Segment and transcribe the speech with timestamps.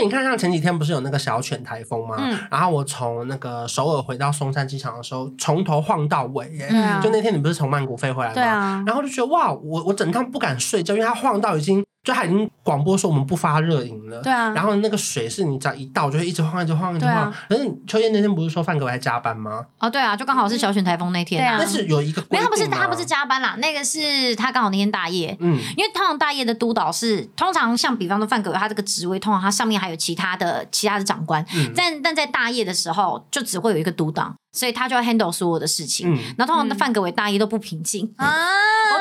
[0.00, 2.16] 为你看，像前几天不是有那个小犬台风吗？
[2.18, 6.68] 嗯，然后我从那个首尔回到松山机场的时候，从头晃到尾耶。
[6.70, 8.34] 嗯，就那天你不是从曼谷飞回来吗？
[8.34, 8.82] 对啊。
[8.86, 11.84] 然后就觉得哇，我我整趟不敢睡觉，因为它晃到已经。
[12.02, 17.30] 就他已经广播说我们不发热饮了，对啊，然后那个水是你只要一倒就会一直晃，一直晃，一直晃。
[17.48, 19.64] 可是秋叶那天不是说范可为还加班吗？
[19.78, 21.56] 哦，对啊，就刚好是小犬台风那天，啊。
[21.58, 31.44] 但是有一个，没有，他不是他不是加班啦，那个是他刚好那天大夜，嗯，因为通常大夜的督导是通常像比方说范可为他这个职位，通常他上面还有其他的其他的长官，
[31.76, 38.10] 但但在大夜的时候就只会有一个督导，所以他就要 handle 所有的事情，然后通常的范格伟大夜都不平静。
[38.16, 38.26] 啊，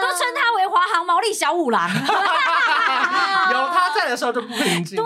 [1.10, 1.90] 毛利小五郎。
[3.52, 4.96] 有他在的时候就不平静。
[4.96, 5.06] 对，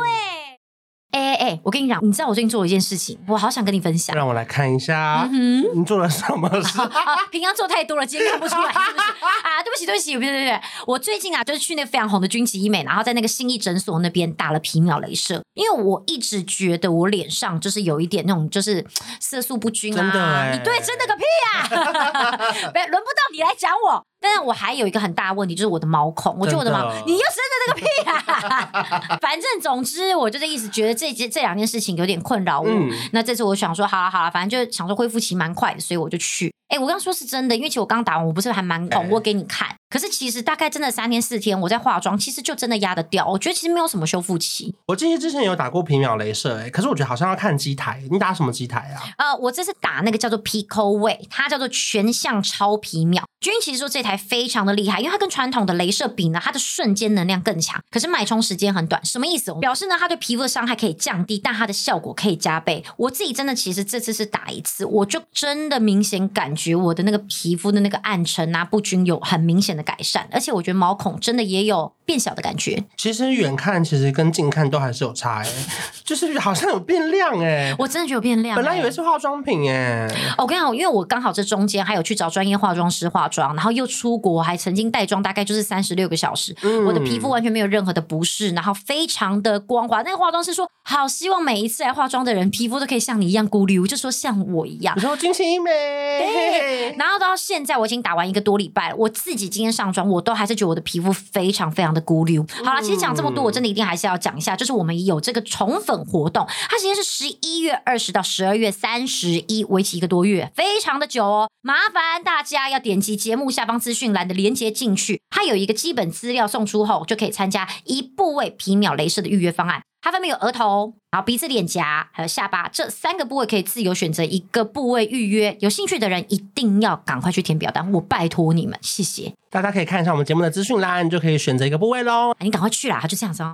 [1.12, 4.14] 哎哎哎，我跟你讲，你知道我最近做了一件事情，我好想跟你分享。
[4.14, 6.78] 让我来看一下，嗯、你做了什么事？
[7.32, 9.04] 平常做太多了，今天看不出来，是不是？
[9.48, 18.86] 啊，对不起，对不起，对对对，我最近啊，就是去那个非常红的军旗医美，然后在那个信义诊所那边打了皮秒镭射，因为我一直觉得我脸上就是有一点那种就是
[19.22, 19.98] 色素不均啊。
[19.98, 21.24] 真的，你对，真的个屁
[21.54, 21.70] 啊！
[21.70, 24.04] 轮不到你来讲我。
[24.24, 26.34] 但是我还有一个很大的问题，就是我的毛孔。
[26.40, 29.18] 我觉得我的毛，你又生的那个屁啊！
[29.22, 32.70] 反正总之，我就是一直觉得这件这两件事情有点困扰我。
[32.70, 36.54] 嗯、那这次我想说，好了好了，反正就想说恢复期蛮快的，所以我就去。
[36.70, 39.68] 哎，我刚说是真的，因为其实我刚打完，我不是还蛮恐，我给你看。
[39.94, 43.28] 可是其实大概真的三天四天，我在化妆，其实就真的压得掉。
[43.28, 44.74] 我觉得其实没有什么修复期。
[44.88, 48.02] 我记得之前有打过皮秒镭射，哎，可是我觉得好像要看机台。
[48.10, 48.98] 你打什么机台啊？
[49.20, 53.24] 呃，我这次打那个叫做 Picoway，它叫做全向超皮秒。
[53.40, 59.06] 君其实说这台非常的厉害，因为它跟传统的镭射比呢，它的瞬间能量更强，可是脉冲时间很短。
[59.06, 59.54] 什么意思？
[59.60, 62.84] 表示呢，它对皮肤的伤害可以降低，但它的效果可以加倍。
[62.98, 70.64] 我自己真的其实这次是打一次，我就真的明显感觉我的那个皮肤的那个暗沉啊、不均有很明显的改善，而且我。
[70.64, 72.82] 觉得毛孔真的也有变小的感觉。
[72.96, 75.48] 其实远看其实跟近看都还是有差哎，
[76.06, 77.76] 就是好像有变亮哎。
[77.78, 78.56] 我真的觉得有变亮。
[78.56, 80.08] 本来以为是化妆品哎。
[80.38, 86.56] 我跟你讲，因为我刚好这中间还有去找专业化妆师化妆，然后又出国，还曾经带妆，大概就是三十六个小时。
[86.62, 90.02] 嗯、我的皮肤完全没有任何的不适，然后非常的光滑。
[90.04, 94.96] 那个化妆师说，好希望每一次来化妆的人皮肤都可以像你一样咕噜，就说像我一样。
[94.96, 95.70] 你说君奇医美。
[95.72, 96.96] 对。
[96.98, 100.54] 然后到现在我已经打完一个多礼拜了，我自己今天上妆我都还是。
[100.54, 102.46] 觉得我的皮肤非常非常的孤溜。
[102.64, 111.50] 好了，其实讲这么多，我真的一定还是要讲一下，就是我们有这个宠粉活动，它时间是十一月二十到十二月三十一，为期一个多月，非常的久哦。
[111.64, 119.82] 麻烦大家要点击节目下方资讯栏的链接进去，它有一个基本资料送出后，就可以参加一部位皮秒镭射的预约方案。
[120.02, 125.58] 它分别有额头、然后鼻子、脸颊，还有下巴这三个部位，可以自由选择一个部位预约。
[125.62, 129.34] 有兴趣的人一定要赶快去填表单，我拜托你们，谢谢。
[129.54, 132.36] 大家可以看一下我们节目的资讯栏，就可以选择一个部位喽。
[132.40, 133.54] 你赶快去啦，就这样子哦。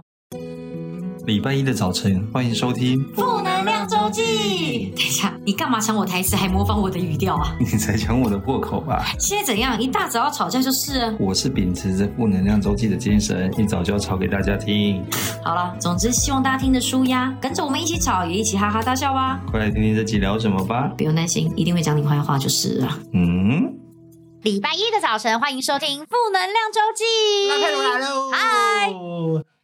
[1.26, 4.22] 礼拜一的早晨，欢迎收听《负能量周记》。
[4.98, 7.54] 等一下，你干嘛抢我台词，还模仿我的语调啊？
[7.60, 9.08] 你才抢我的破口吧？
[9.20, 9.78] 现在怎样？
[9.78, 11.14] 一大早要吵架就是。
[11.20, 15.04] 我是秉持着《负能量周记》的精神，一早就要吵给大家听。
[15.44, 19.42] 好了，总之希望大家听得舒压，跟着我们一起吵，也一起哈哈大笑吧。
[19.52, 20.94] 快来听听这集聊什么吧。
[20.98, 22.98] 不用担心，一定会讲你坏话就是了。
[23.12, 23.79] 嗯。
[24.42, 27.04] 礼拜一的早晨，欢迎收听《负能量周记》。
[27.50, 28.32] 那佩如来喽！
[28.32, 28.90] 嗨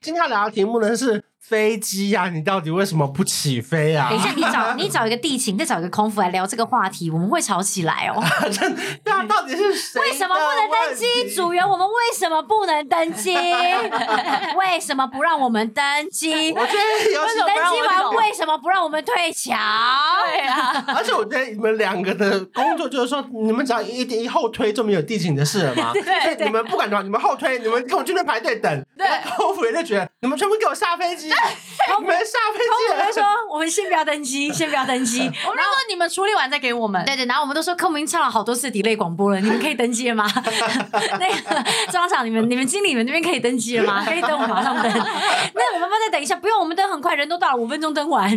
[0.02, 1.24] 今天要聊的题目呢是。
[1.48, 4.10] 飞机呀、啊，你到底为什么不起飞啊？
[4.10, 8.24] 等一下，你找 你找一个地勤，再找一个空服来聊这个话题，我们会吵起来哦。
[9.06, 10.02] 那到底是谁？
[10.02, 11.36] 为什么不能登机？
[11.36, 13.36] 组员，我们为什么不能登机？
[14.58, 16.52] 为什么不让我们登机？
[16.52, 19.54] 我觉得有登机完为什么不让我们退桥？
[20.26, 25.94] 对啊，而且我觉得你们两个的工作就是说，你们只要一点一后推就没有地勤的事了嘛。
[25.94, 28.86] 对，对对，你们不管怎么，你们后推，你们跟我去那排队等。
[28.98, 29.06] 对，
[29.38, 31.35] 空服员就觉得你们全部给我下飞机。
[31.96, 33.24] 我们下飞机，空服说
[33.54, 35.20] ：“我们先不要登机， 先不要登机。
[35.20, 37.04] 然后你们处理完再给我们。
[37.06, 40.26] 对对，然后我们都说，客明唱了好多次 delay 广播了，你们可以登机了吗？
[41.20, 44.04] 那个庄场，你们你们经理你们那边可以登机了吗？
[44.06, 44.92] 可以登，我马上登。
[44.92, 48.30] 那我们再等一下，不用，我们登很快，人都到了，五分钟登完。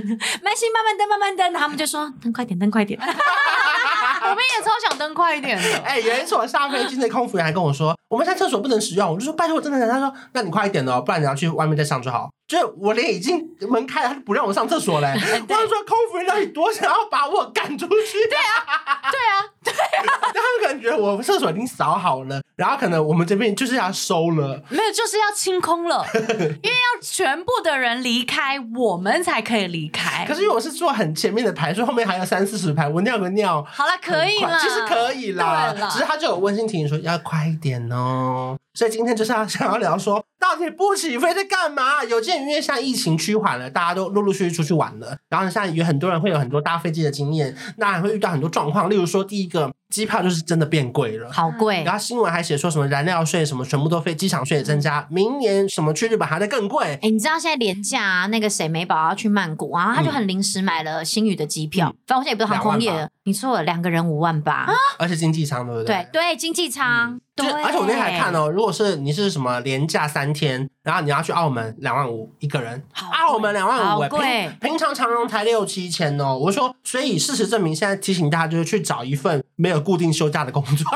[0.43, 1.53] 慢心，慢慢登，慢慢登。
[1.55, 3.01] 他们就说：登快点，登快点。
[3.01, 5.79] 我们也超想登快一点的。
[5.79, 9.89] 哎，有一次我下飞机，那空服员还跟我说，我们现在厕所不能使用，我就说拜托，我真的想。
[9.89, 12.29] 他说，那你快一点哦，不然你要去外面再上就好。
[12.49, 15.13] 就我连已经门开了，他就不让我上厕所嘞。
[15.15, 18.27] 我就说空服员到底多想要把我赶出去？
[18.31, 18.65] 对啊，
[19.13, 20.19] 对啊，对啊。
[20.23, 30.25] 他们可能觉得我厕所已经扫好了，然后可能我们这边就是要收了，没有，就是要清空了， 因为要全部的人离开，我们才可以离开。
[30.27, 35.75] 可是因为我是坐很前面的排，所以后面还有三四十排，我尿个尿，好了，可以了，其实可以啦。
[35.91, 38.57] 只是他就有温馨提醒说要快一点哦。
[38.73, 42.05] 所以今天就是要想要聊说到底不起飞在干嘛？
[42.05, 49.73] 有鉴于因为现在疫情趋缓了，大家都陆陆续续出去玩了，然后现在有很多人会有很多搭飞机的经验，那还会遇到很多状况，例如说第一个。
[49.89, 51.83] 机票就是真的变贵了，好贵。
[51.83, 56.99] 然后新闻还写说什么燃料税什么全部都飞，机场税也增加，明年什么去日本还在更贵。
[57.01, 64.67] 哎，你知道现在廉价啊，那个谁美宝要去曼谷啊，他就很临时买了新宇的机票，反正我现在也不是航空业的，你错了，两个人五万八，
[64.99, 66.07] 而且经济舱对不对？
[66.13, 67.19] 对对，经济舱。
[67.35, 72.83] 对，而且我那天还看哦，如果是你是什么廉价三天，然后你要去澳门，两万五一个人，
[73.13, 76.39] 澳门两万五，平平常长荣才六七千哦。
[76.39, 80.87] 我说，所以事实证明，现在提醒大家就是去找一份没有固定休假的工作。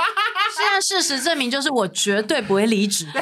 [0.62, 3.04] 现在事实证明，就是我绝对不会离职。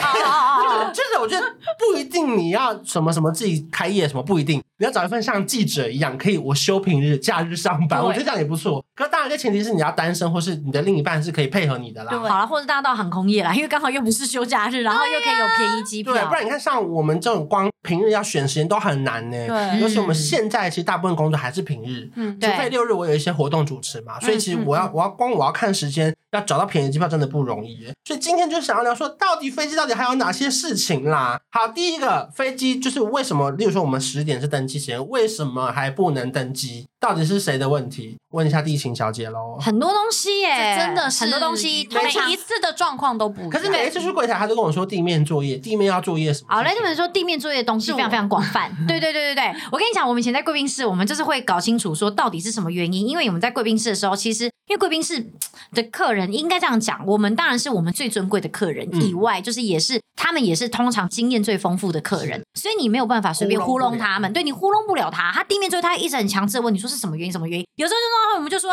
[0.92, 1.46] 就是我觉得
[1.78, 4.62] 不一定你要什么什么自己开业什么不一定。
[4.78, 8.82] 你要找一份像记者一样，可以我休平日、假日上班，我觉得这样也不错。
[8.94, 12.10] 可是当然，这前提是你要单身，或是你的另一半是可以配合你的啦。
[12.10, 16.14] 对，好了，或者大家到航空业啦，因为刚好又不是休假日，然后又可以有便宜机票。
[16.14, 19.36] 对，不然你看，像我们这种光平日要选时间都很难呢。
[19.46, 27.86] 对，尤其我们现在其实大部分工作还是平日，嗯，除非六日我有一些活动主持嘛，所以其实我要我要光我要看时间，要找到便宜机票真的不容易。
[28.04, 31.40] 所以今天就想要聊说，到底飞机到底还有哪些事情啦？
[31.50, 35.70] 好，第一个飞机就是为什么，例如说我们十点是登机时间，为什么？
[35.70, 36.86] 还不能登机？
[36.98, 38.16] 到底是谁的问题？
[38.32, 39.56] 问一下地勤小姐喽。
[39.60, 43.50] 很多东西耶，真的是很多东西，每一次的状况都不一样。
[43.50, 46.48] 可是每一次去柜台，他都跟我说地面作业，地面要作业什么？
[46.54, 48.70] 好，来这边说地面作业的东西非常非常广泛。
[48.86, 53.08] 对对对对对，我跟你讲，我们以前在贵宾室，我们就是会搞清楚说到底是什么原因。
[53.08, 55.26] 因为我们在贵宾室的时候，其实因为贵宾室
[55.72, 64.32] 的客人应该这样讲，我们当然是我们最尊贵的客人以外，就是也是他们也是通常经验最丰富的客人，所以你没有办法随便糊弄他们。
[64.32, 67.66] 对，你糊弄不了他，他地面作业他一直很强制的问你说是什么原因，什么原因？
[67.74, 68.70] 有时候就说，我们就说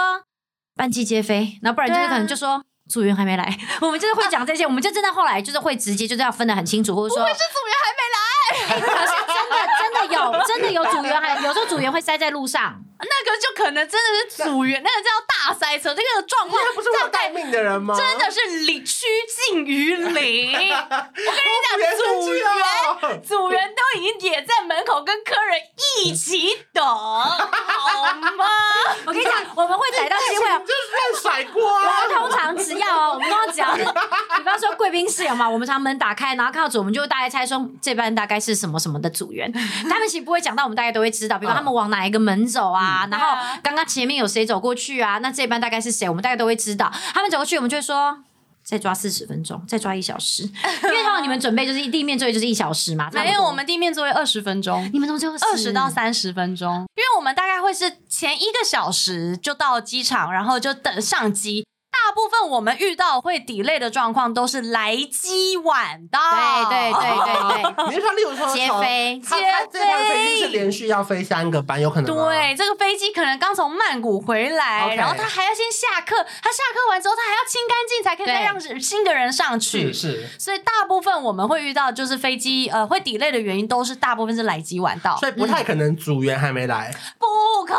[0.75, 12.83] 班机接飞，然后不然就是可能就说组员还没来， 我们就是会讲这些，我们就真的后来就是会直接就是要分得很清楚，或者说不会是组员还没来，可是真的真的有真的有组员还有时候组员会塞在路上。
[12.99, 16.63] 那个就可能真的是组员，那个叫大塞车，这个状况。
[16.63, 17.95] 他不是会待命的人吗？
[17.95, 19.05] 真的是零趋
[19.47, 20.51] 近于零。
[20.57, 25.59] 我跟你讲，组员组员都已经也在门口跟客人
[26.03, 28.45] 一起等，好吗？
[29.05, 31.63] 我跟你讲，我们会逮到机会，就是乱甩锅。
[31.63, 35.47] 我们通常只要哦，我们刚刚讲， 比方说贵宾室有嘛？
[35.47, 39.51] 我们常门打开，然后看到组，我们就会大概猜说这班大概是什么什么的组员。
[39.88, 42.87] 他们其实不会讲到，我们大概都会知道，比方他们往哪一个门走啊。
[42.88, 43.28] 啊，然后
[43.62, 45.18] 刚刚前面有谁走过去啊？
[45.18, 46.07] 那这班大概是谁？
[46.07, 46.92] 我们大概都会知道。
[47.13, 48.24] 他们走过去，我们就会说
[48.63, 50.44] 再抓四十分钟，再抓一小时。
[50.84, 56.86] 因为通常你们准备就是地面作业就是一小时嘛，没有我们地面作业二十分钟，你们都就二十到三十分钟。
[56.95, 61.66] 因为我们大概会是前一个小时就到机场，然后就等上机。
[62.05, 67.85] 大部分我们遇到会 delay 的状况都是来机晚到，对对对对对。
[67.89, 69.41] 你是说，例如说接飞，接飞，
[69.71, 72.05] 这班飞机是连续要飞三个班，有可能。
[72.05, 79.91] 对，这个飞机可能刚从曼谷回来，然后他还要先下课，他下课完之后他还要清干净，才可以再让新的人上去。
[79.91, 86.93] 是，所以大部分我们会遇到就是飞机呃会 delay 的原因都是大部分是来机晚到，所以不太可能组员还没来。
[87.19, 87.73] 不可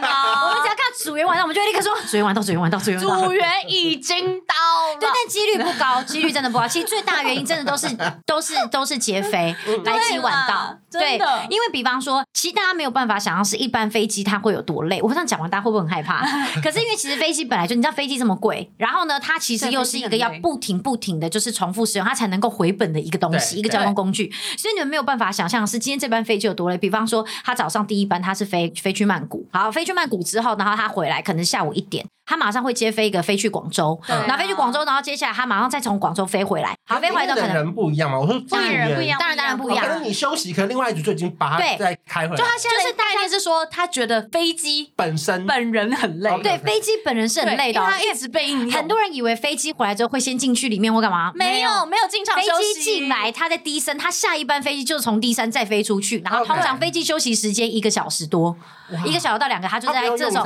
[0.00, 0.10] 能，
[0.48, 3.55] 我们只要看组员晚到，我们就会立刻说组员晚到，组员晚到，组员组员。
[3.68, 4.54] 已经到
[4.92, 6.66] 了，对，但几率不高，几率真的不高。
[6.66, 7.88] 其实最大的原因真的都是
[8.26, 9.54] 都是都是劫匪，
[9.84, 10.76] 来机晚到。
[10.90, 11.18] 对，
[11.50, 15.00] 因为比方说，其实大家没有办法想象是一般飞机它会有多累。
[15.02, 16.20] 我不知道讲完大家会不会很害怕？
[16.62, 24.32] 可是因为其实飞机本来就你知道飞机这么贵，然后呢，它其实又是一个要不停不停的就是重复使用它才能够回本的一个东西，一个交通工具。
[24.56, 26.78] 所以你们没有办法想象是今天这班飞机有多累。
[26.78, 32.06] 比方说，他早上第一班他是飞飞去曼谷，好，飞去曼谷之后，然后他回来可能下午一点。
[32.26, 36.76] 他马上会接飞一个飞去广州，然后飞去广州，然后接下来他马上再从广州飞回来。
[36.84, 38.18] 好，飞回来的可能人不一样嘛？
[38.18, 39.86] 我说当然不一样，当然当然不一样。
[39.86, 42.36] 可能你休息，可能另外一组就已经把他再开回来。
[42.36, 46.30] 就他现在是大概是说，他觉得飞机本身本人很累。
[46.42, 48.72] 对，飞机本人是很累的，他一直被应用。
[48.72, 51.30] 很多人以为飞机回来之后会先进去里面或干嘛？
[51.34, 52.50] 没有，没有进场休息。
[52.50, 58.56] 飞机进来，他在 D 三，他下一班飞机就是从 D 三再飞出去，然后通常飞机休息时间一个小时多，
[59.04, 60.44] 一个小时到两个，他就在这种。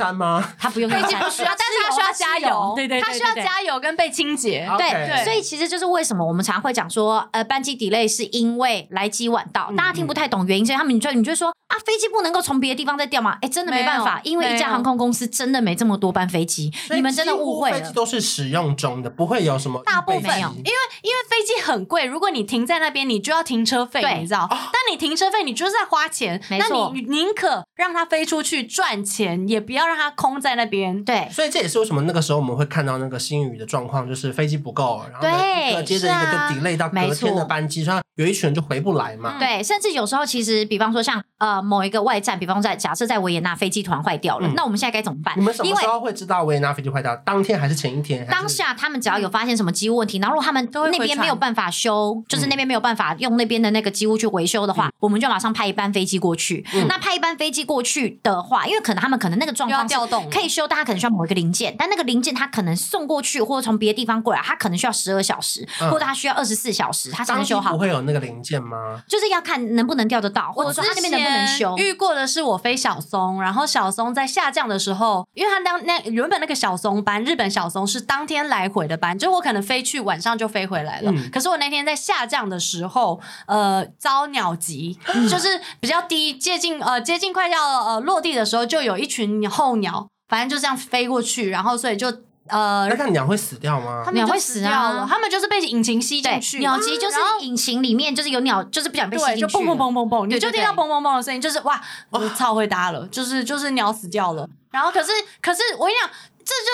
[0.59, 2.73] 他不用飞机，不需要， 但是他需要加油。
[2.75, 4.67] 对对，他需要加油跟被清洁。
[4.77, 13.37] 对，所以其实就是为什么我们常会讲说，呃，班机 delay 是因为来机晚到，大家听不太懂原因，所以他们你就你就说啊，飞机不能够从别的地方再调吗？
[13.41, 17.79] 哎，真的没办法，因为一家航空公司真的没这么多班飞机，你们真的误会了。
[17.79, 24.47] 飞机都是使用中的，不会有什么大部分因为因为飞机很贵，如果你停在那边，你就要停车费，你知道？
[24.49, 31.01] 但你停车费，你就是在花钱，那你宁可让它飞出去赚钱，也不要让它空在那边。
[31.05, 33.21] 对，所以这也是为什么那个时候我们会看到那个。
[33.21, 35.27] 新宇的状况就是飞机不够，然后
[35.69, 39.37] 一个接着一个就 delay 到隔天的班机，所以有一群人就回不来嘛。
[39.39, 45.33] 对，甚至有时候其实，比方说像呃某一个外站，比方在假设在维也纳飞机突然坏掉了，那我们现在该怎么办？
[45.37, 47.15] 你们什么时候会知道维也纳飞机坏掉？
[47.17, 48.25] 当天还是前一天？
[48.27, 56.65] 当下他们只要有发现什么机务问题，然后如果他们那边没有办法修，就是那边没有办法用那边的那个机务去维修的话，我们就马上派一班飞机过去。
[56.87, 67.71] 那派一班飞机过去的话，因为可能他们可能那个状况调动可以修，但他可能需要某一个零件，但那个零件他可能送过去或者从别的地方过来，他可能需要十二小时，或者他需要二十四小时，他才能修好。
[67.71, 69.01] 不会有那个零件吗？
[69.07, 71.75] 就是要看能不能调得到，或者说他那边能不能修。
[71.77, 81.11] 遇过的是我飞小松，然后小松在下降的时候，因为他当那原本那个小松班，日本小松是当天来回的班，就我可能飞去晚上就飞回来了。
[81.11, 84.97] 嗯、可是我那天在下降的时候，呃，遭鸟击，
[85.29, 92.11] 就是比较低，接近呃接近快要呃落地的时候，就有一群候鸟，反正就这样飞过去，然后所以就。
[92.51, 94.03] 呃，那看鸟会死掉吗？
[94.13, 96.59] 鸟会死掉了，他们就是被引擎吸进去。
[96.59, 104.47] 鸟击就是引擎里面就是有鸟，就是不想被吸进去，就砰砰砰砰砰，你就听到砰砰砰的声音，就是哇，我操会搭了，就是就是鸟死掉了。
[104.69, 106.09] 然后可是可是我跟你讲。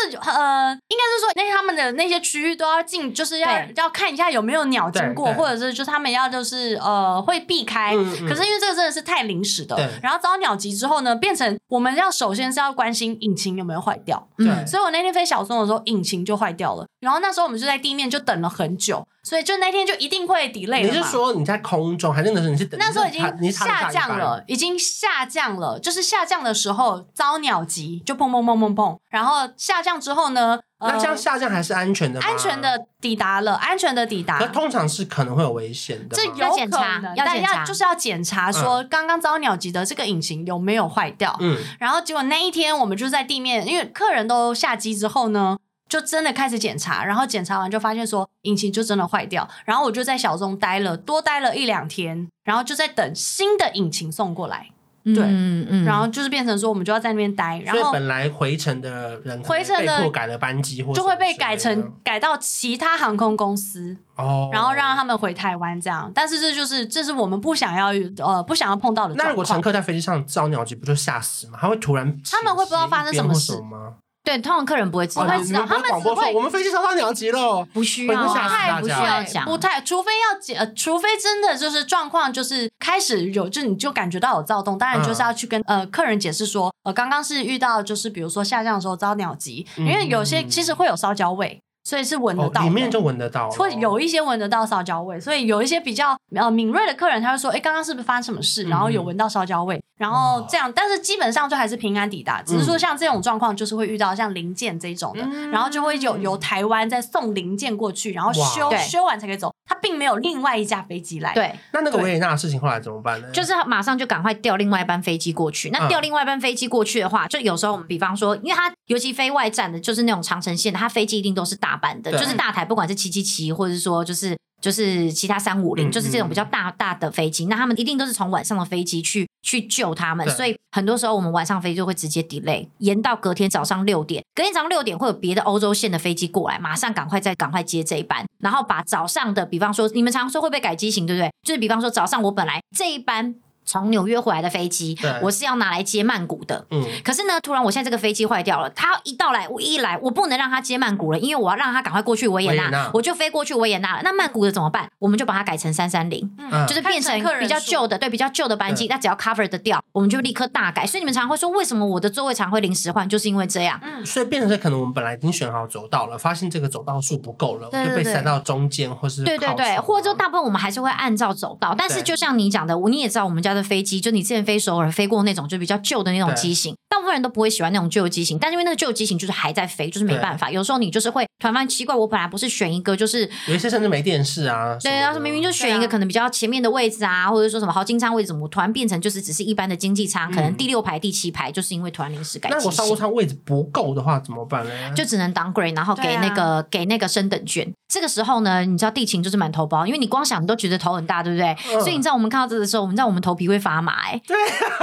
[0.04, 7.96] 这就呃，应该是说，那他们的那些区域都要进，就是要要看一下有没有鸟经过，或者是就是他们要就是呃会避开。
[7.96, 14.28] 嗯嗯、可是因为这个真的是太临时的，然后遭鸟击之后呢，变成我们要首先是要关心引擎有没有坏掉。
[14.38, 16.86] 对，所以我那天飞小松的时候，引擎就坏掉了。
[17.00, 19.08] 然后那时候我们就在地面就等了很久。
[19.24, 20.84] 所以就那天就一定会 delay。
[20.84, 22.80] 你是说你在空中，还是那时候你是等？
[22.80, 25.78] 那时候已经下降了，已经下降了。
[25.78, 28.98] 就是下降的时候遭鸟击，就砰砰砰砰砰。
[29.10, 30.58] 然后下降之后呢？
[30.80, 32.26] 那这样下降还是安全的吗？
[32.26, 34.40] 安全的抵达了，安全的抵达。
[34.40, 36.16] 可通常是可能会有危险的。
[36.16, 41.36] 这有可能，但要就是要检查说刚刚遭鸟击的这个引擎有没有坏掉。
[41.42, 41.58] 嗯。
[41.80, 45.58] 然后结果那一天我们就在地面，因为客人都下机之后呢。
[45.90, 54.70] 就真的开始检查，然后检查完就发现说引擎就真的坏掉，然后我就在小中待了多待了一两天，然后就在等新的引擎送过来。
[55.16, 66.12] 对，嗯嗯，然后就是变成说我们就要在那边待，然后本来回程的人回程的改了班机，或就会被改成改到其他航空公司哦，然后让他们回台湾这样。
[66.14, 69.16] 但是这就是这是我们不想要呃不想要碰到的。
[69.16, 71.58] 那如果乘客在飞机上遭鸟击，不就吓死吗？
[71.62, 73.94] 他会突然他们会不知道发生什么事吗？
[74.28, 91.62] 对，通常客人不会知道，他们只会我们飞机遭到鸟级了，不需要，不太不需要讲，不太，除非要解，呃，除非真的就是状况就是开始有，就你就感觉到有躁动，当然就是要去跟呃客人解释说，呃，刚刚是遇到就是比如说下降的时候遭鸟击，因为有些其实会有烧焦味。
[91.88, 95.18] 所以是闻得到，里面就闻得到，会有一些闻得到烧焦味。
[95.22, 98.66] 所以有一些比较呃敏锐的客人，他会说：“哎，刚刚是不是发生什么事？
[98.66, 109.54] 然后有闻到烧焦味，然后这样。”但是基本上就还是平安抵达，只是说像这种状况，就是会遇到像零件这种的，然后就会有由台湾再送零件过去，然后修修完才可以走。
[109.66, 111.34] 他并没有另外一架飞机来。
[111.34, 113.28] 对，那那个维也纳的事情后来怎么办呢？
[113.32, 115.70] 就是马上就赶快调另外一班飞机过去。
[115.70, 122.66] 那调另外一班飞机过去的话，就有时候我们比方说，因为它尤其飞外站的，就是那种长城线的，它飞机一定都是大班的，就是大台。
[122.66, 141.32] 不管是七七七，或者是说就是就是其他三五零，就是这种比较大大的飞机，那他们一定都是从晚上的飞机去去救他们，所以很多时候我们晚上飞机就会直接 delay，延到隔天早上六点，隔天早上六点会有别的欧洲线的飞机过来，马上赶快再赶快接这一班，然后把早上的，比方说你们常说会不会改机型，对不对？
[141.44, 143.36] 就是比方说早上我本来这一班。
[143.68, 146.66] 从纽约回来的飞机，对我是要拿来接曼谷的。
[146.72, 154.02] 嗯，可是呢，突然我现在这个飞机坏掉了，他一到来，我一来，我不能让他接曼谷了，因为我要让他赶快过去维也纳，我就飞过去维也纳了。
[154.04, 154.90] 那曼谷的怎么办？
[155.00, 156.28] 我们就把它改成三三零，
[156.68, 160.88] 就是变成比较旧的，对，比较旧的班机，那只要 cover 的掉，我们就立刻大改。
[160.88, 163.80] 所以你们常常会说，为什么我的座位常会临时换，就是因为这样。
[163.84, 174.38] 嗯，所以变成是可能我们本来已经选好走道了，发现这个走道数不够了，就被塞到中间，或是对对对，或者说大部分我们还是会按照走道，但是就像你讲的，我你也知道我们家的飞机，就你之前。
[174.48, 180.50] 飞首尔飞过那种就比较旧的那种机型，大部分人都不会喜欢那种旧机型，但是因为那个旧机型就是还在飞，就是没办法。
[180.50, 192.50] 有时候你就是会突然发现奇怪，我本来不是选一个，就是有一些甚至没电视啊，对，然后明明就选一个可能比较前面的位置啊，啊或者说什么豪金舱位置，怎么突然变成就是只是一般的经济舱，嗯、可能第六排、第七排，就是因为突然临时改。
[192.50, 194.72] 那我商务舱位置不够的话怎么办呢？
[194.96, 197.70] 就只能 downgrade，然后给那个、啊、给那个升等券。
[197.90, 201.56] 这个时候呢，你知道地勤就是满头包，因为你光想你都觉得头很大，对不对？
[201.74, 204.38] 嗯、所以你知道我们看到这的时候，我们知道我们头皮会发麻、欸，哎，对，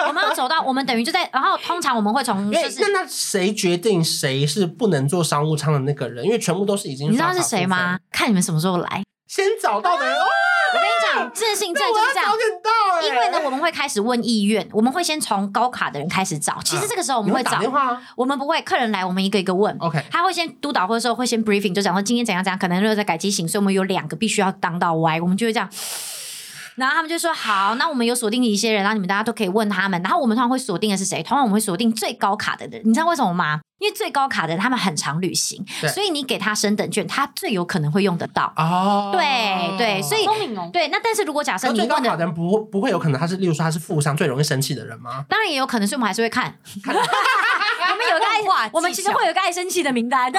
[0.06, 6.24] 我们要走到我们等于就在，然后通常我们会从就是那那谁决定谁是不能坐商务舱的那个人？
[6.24, 7.98] 因为全部都是已经你知道是谁吗？
[8.10, 10.14] 看你们什么时候来，先找到的人。
[10.14, 10.24] 啊
[10.72, 12.32] 我跟你讲，这件事情真的就是这样。
[13.04, 16.58] 因为呢，我们会开始问意愿，我们会先从高卡的人开始找。
[16.64, 17.60] 其实这个时候我们会找，
[18.16, 19.76] 我们不会客人来，我们一个一个问。
[19.78, 25.68] OK，他会先督导，或者说会先 briefing，就讲说今天怎样怎样，可能又在改机型，所以我们有两个必须要当到 Y，我们就会这样。
[26.76, 30.00] 然后他们就说好，那我们有锁定一些人，然后你们大家都可以问他们。
[30.02, 31.22] 然后我们通常会锁定的是谁？
[31.22, 32.82] 通常我们会锁定最高卡的人。
[32.84, 33.60] 你知道为什么吗？
[33.78, 35.62] 因为最高卡的人他们很常旅行，
[35.92, 38.52] 所以你给他升等券，他最有可能会用得到。
[38.56, 40.70] 哦，对对，所以聪明哦。
[40.72, 45.24] 对，那但是如果假设你最高卡的人不不会有可能他是，例如说他是富商最容易生气的人吗？
[45.28, 46.56] 当然也有可能，所以我们还是会看。
[46.86, 50.32] 我们有个爱， 我们其实会有个爱生气的名单。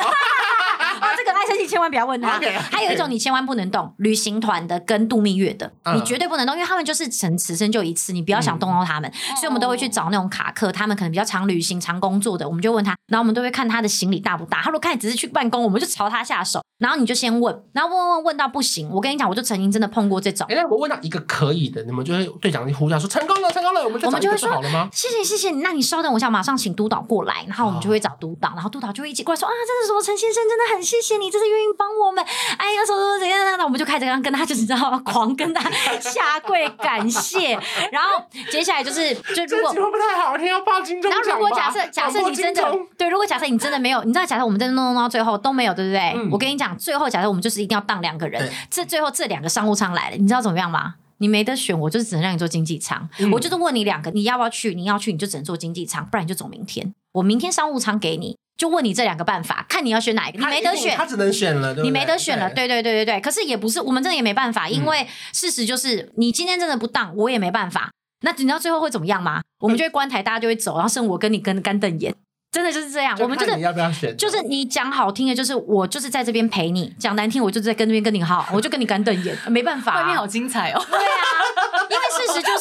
[1.06, 2.40] 哦，这个爱生气千万不要问他。
[2.40, 2.60] Okay, okay.
[2.72, 9.10] 还有一种你千万不能动，旅行团的跟度蜜月的，你绝对不能动，因为他们就是成此生就一次，你不要想动到他们。
[9.10, 14.62] 嗯、所以我们都会去找那种卡客，他们可能比较常旅行、常工作的，我们就问他，然后我们都会看他的行李大不大。
[14.62, 16.62] 他如果看你只是去办公，我们就朝他下手。
[16.78, 20.46] 然后你就先问，然后问问问到不行，我跟你讲，我就曾经真的碰过这种。
[20.50, 24.90] 哎，我问到一个可以的，你们就会队长就呼叫说成功了，成功了，我们就我们就会说好了吗？
[24.92, 32.24] 谢谢谢谢，那你稍等，我想马上请督导过来，然后我们就会找督导，然后督导就会一起过来说啊，这是什么陈先生，真的很谢谢谢你，这是愿意帮我们。
[32.58, 35.02] 哎呀，什么什么怎样，那我们就开始跟跟他，就是你知道吗？
[35.06, 37.58] 狂跟他下跪感谢。
[37.92, 41.22] 然后接下来就是，就如果不太好听，要报金钟奖。
[41.22, 46.30] 然后如果假设假设你真的对，如果假设你真的没有，你知道，假设我们真的弄弄到最后都没有，对不对？
[46.32, 46.76] 我跟你讲。
[46.78, 50.96] 最后，假设我们就是一定要当两个人，这最后这两个商务舱来了，你知道怎么样吗？
[51.18, 53.08] 你没得选，我就是只能让你坐经济舱。
[53.32, 54.76] 我就是问你两个，你要不要去？
[54.76, 56.94] 你要去，你就只能坐经济舱，不然你就走明天。
[57.14, 60.40] 我明天商务舱给你，就问你这两个办法，看你要选哪一个。
[60.40, 62.50] 你没得选，他只能选了，对对你没得选了。
[62.50, 63.20] 对对对对对。
[63.20, 67.92] 可是也不是，我们真的也没办法，因为事实就是，你今天真的不当，我也没办法。
[68.22, 69.42] 那你知道最后会怎么样吗？
[69.60, 72.14] 我们就会关台，大家就会走，然后剩我跟你跟干瞪眼。
[72.52, 74.16] 真的就是这样，我们就是要不要选？
[74.16, 79.98] 就是你讲好听的，就是我就是在这边陪你；讲难听，我就在跟这边跟你好，我就跟你干瞪眼，没办法。
[80.00, 80.82] 外面好精彩哦！
[80.90, 81.04] 对啊，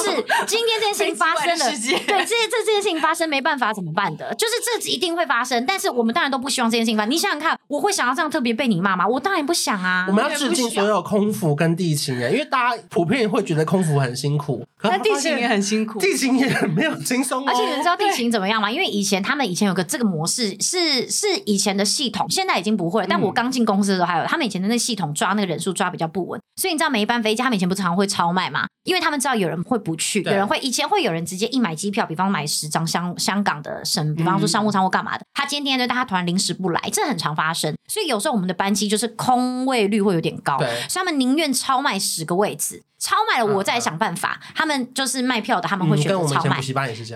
[0.05, 4.35] 是 今天这件事情发生了，对，这这这件事情发生没办法怎么办的？
[4.35, 7.11] 就是这一定会发生，但是我们当然都不希望这件事情发生。
[7.11, 9.07] 你想想看，我会想要这样特别被你骂吗？
[9.07, 10.05] 我当然不想啊！
[10.09, 17.47] 我们要致敬所有空服跟地勤人，因为大家普遍会觉得空服很辛苦，那地勤也很辛苦，地勤也没有轻松。
[17.49, 18.71] 而且你知道地勤怎么样吗？
[18.71, 20.55] 因为以前他们以前有个这个模式。
[20.61, 23.07] 是是以前的系统，现在已经不会了。
[23.09, 28.67] 但我刚进公司的时候，还有他们以前的那系统抓那个人数抓比较不稳，所以你知道每一班飞机他们以前不常常会超卖吗？
[28.85, 37.75] 因为他们知道有人会不去，有人会以前会有人直接一买机票，比方买十张香香港的省，比方说商务舱或干嘛的，他今天呢，但他突然临时不来，这很常发生。
[37.87, 44.41] 所以有时候我们的班机就是空位率会有点高，所以他们宁愿超卖十个位置，超卖了我再想办法。
[44.55, 46.61] 他们就是卖票的，他们会选择超卖。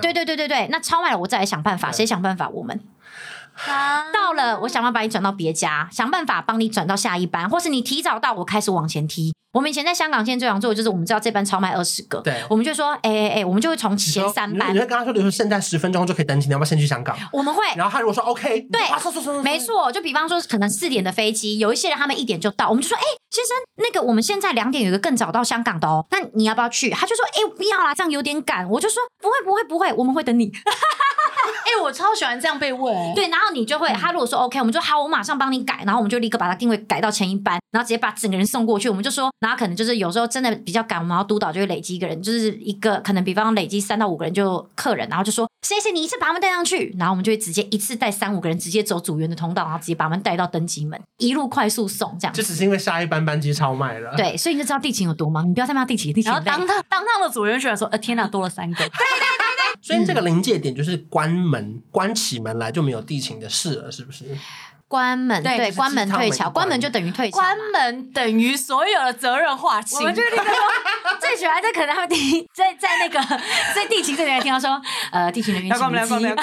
[0.01, 2.49] 对对对对对，那超卖了我再来想办法，谁想办法？
[2.49, 2.81] 我们。
[4.12, 9.35] 到了，我想要把你转到别家，想办法帮你转到下一班，或是你提早到，我开始往前踢。
[9.59, 17.18] 我们以前在香港现在最常做的就是，我们知道这班超卖二十个，对，我们就说，哎哎哎，我们就会从前三班，你会跟他说，比如说现在十分钟就可以登机，你要不要先去香港？
[17.33, 18.81] 我们会，然后他如果说 OK，对，
[19.42, 26.90] 没错，就比方说可能四点的飞机，有一些人他们一点就到，我们就说，哎，先生，那个我们现在两点有一个更早到香港的哦，那你要不要去？
[26.90, 28.71] 他就说，哎，不要啦，这样有点赶。
[28.71, 30.53] 我就说，不会不会不会，我们会等你。
[31.49, 32.95] 哎、欸，我超喜欢这样被问。
[33.15, 38.89] 对，然后你就会，他如果说 OK，我们就好，我马上帮你改，然后我们就立刻把它定位改到前一班，然后直接把整个人送过去。
[38.89, 52.35] 我们就说，然后可能就是有时候真的比较赶，我们要督导就会累积一个人，就是一个可能比方累积三到五个人就客人，然后就说谢谢你一次把他们带上去，然后我们就会直接一次带三五个人直接走组员的通道，然后直接把他们带到登机门，一路快速送这样。
[52.35, 54.15] 就只是因为下一班班机超卖了。
[54.17, 56.31] 对，所以你就知道地勤有多忙，你不要再骂地勤，地勤。
[56.31, 58.77] 然后当他当他的组员居然说，呃天哪，多了三个。
[58.77, 59.48] 对对对。
[59.81, 64.25] 所以这个临界点就是关门，关起门来就没有地勤的事了，是不是？
[64.88, 69.99] 关门对，对关门退桥，关门就等于退桥，关门等于所有的责任划清。
[69.99, 70.51] 我们就那个
[71.21, 73.21] 最喜欢，在可能他们第在在那个
[73.75, 74.81] 在地勤这边听到说，
[75.12, 76.19] 呃，地勤人员请离机。
[76.21, 76.31] 最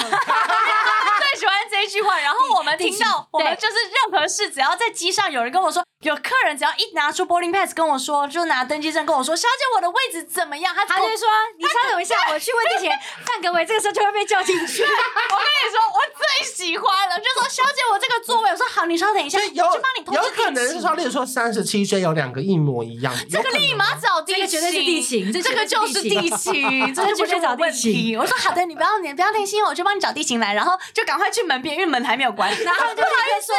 [1.46, 5.84] 喜欢这一句话，然后我们听到，我们就是任何事，只要在机上有人跟我说。
[6.02, 10.72] 有客人只要一拿出 boarding pass 跟我说，就拿登机证跟我说，小姐，我的位置怎么样？
[10.74, 11.26] 他他就说，
[11.58, 12.90] 你稍等一下，我去问地勤。
[13.24, 14.82] 范格维这个时候就会被叫进去。
[14.82, 20.20] 我跟你说，我最喜欢了，就说小姐，我这个座位，我说好，你稍等一下，有去帮你通知。
[20.20, 28.16] 有可能是说，例如说三十七岁有两个一模一样，这个立马找地勤，这个绝对是地形，这个就是地形，这个绝对找地勤。
[28.18, 32.48] 我说好的，你不要你不要担心，我就帮你找地形来，然后就赶快去门边，因为门还没有关。
[32.64, 33.52] 然后就不好意思，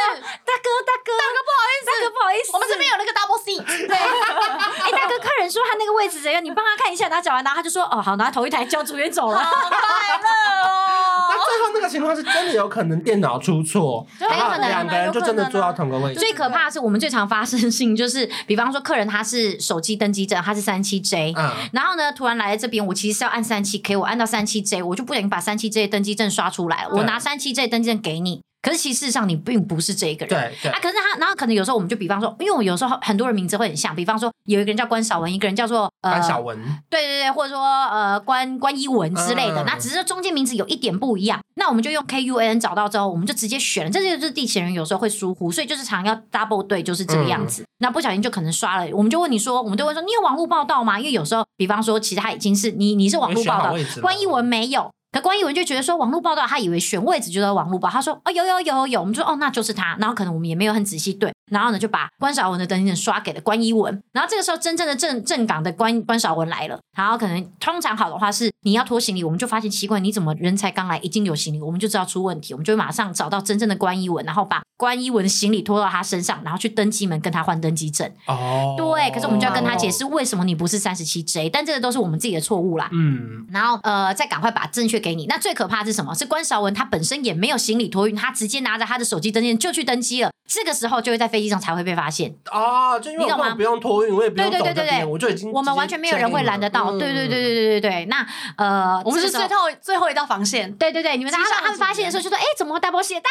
[0.44, 3.18] 大哥大哥大哥不好意思，大哥不好意思，我们这边有那个。
[3.18, 3.64] double seat。
[3.88, 6.44] 对， 哎，大哥，客人说他那个位置怎样？
[6.44, 7.08] 你帮他看一下。
[7.08, 10.28] 然后讲完，然后他就说，哦，好，拿头一台叫组员走了，好快乐
[10.68, 11.07] 哦。
[11.48, 16.20] 那最后那个情况是真的有可能电脑出错，然后两个人就真的坐到同个位置。
[16.20, 28.42] 最可怕的是，我们最常发生的事情就是，比方说客人他是手机登机证，他是三七 J，嗯，然后呢，突然来了这边，我其实是要按三七 K，我按到三七 J，我就不小心把三七 J 登机证刷出来了，我拿三七 J 登机证给你。
[28.60, 30.28] 可是其实上你并不是这一个人。
[30.28, 30.70] 对对。
[30.72, 36.58] 啊，可是他，然后可能有时候我们就比方说，因为我有时候很多人名字会很像，比方说有一个人叫关少文，一个人叫做呃关小文，
[36.90, 43.90] 对对对，或者说呃关关一文之类的，嗯、那只是中间名字有一点不一样，那我们就用 K U N 找到之后，我们就直接选了。
[43.90, 47.62] 这就是地勤人有时候会疏忽，所以就是常常要 double 对，就是这个样子。
[47.62, 50.98] 嗯、那不小心就可能刷了，我们就问你说，我们就会说你有网络报到吗？
[50.98, 54.90] 因为有时候，比方说其实他已经是你你是网络报道，关一文没有。
[55.10, 78.10] 可关一文就觉得说网络报道，他以为选位置就在网络报，他说哦有有有有，我们说哦那就是他，然后可能我们也没有很仔细对，然后呢就把关少文的登记证刷给了关一文，然后这个时候真正的正正港的关关少文来了，然后可能通常好的话是你要拖行李，我们就发现奇怪你怎么人才刚来已经有行李，我们就知道出问题，我们就马上找到真正的关一文，然后把关一文的行李拖到他身上，然后去登机门跟他换登机证。
[78.26, 82.88] 哦，对，可是我们就要跟他解释为什么你不是三十七 J，但这个都是我们自己的错误啦。
[82.92, 85.78] 嗯，然后呃再赶快把正确给你，那最可怕。
[85.78, 86.12] 他是什么？
[86.12, 90.30] 是关韶文，他本身也没有行李托运，他直接拿着他的手机登机就去登机了。
[90.48, 92.98] 这个时候就会在飞机上才会被发现啊！
[92.98, 96.90] 就因为我们不用托运，我也不用走这边，我就已经我们完全没有人会拦得到。
[96.92, 98.04] 对对对对对对对。
[98.06, 100.72] 那呃，我们是最后最后一道防线。
[100.72, 103.30] 对对对，你们他他们发现的时候就说：“哎，怎么会大波鞋大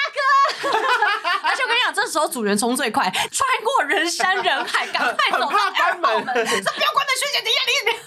[0.71, 0.79] 哥？”
[1.43, 6.35] 而 且我跟你讲，这时候组员冲最快，穿过人山人海，赶快走到关门。
[6.35, 7.97] 这不要关门，学姐，等一下你。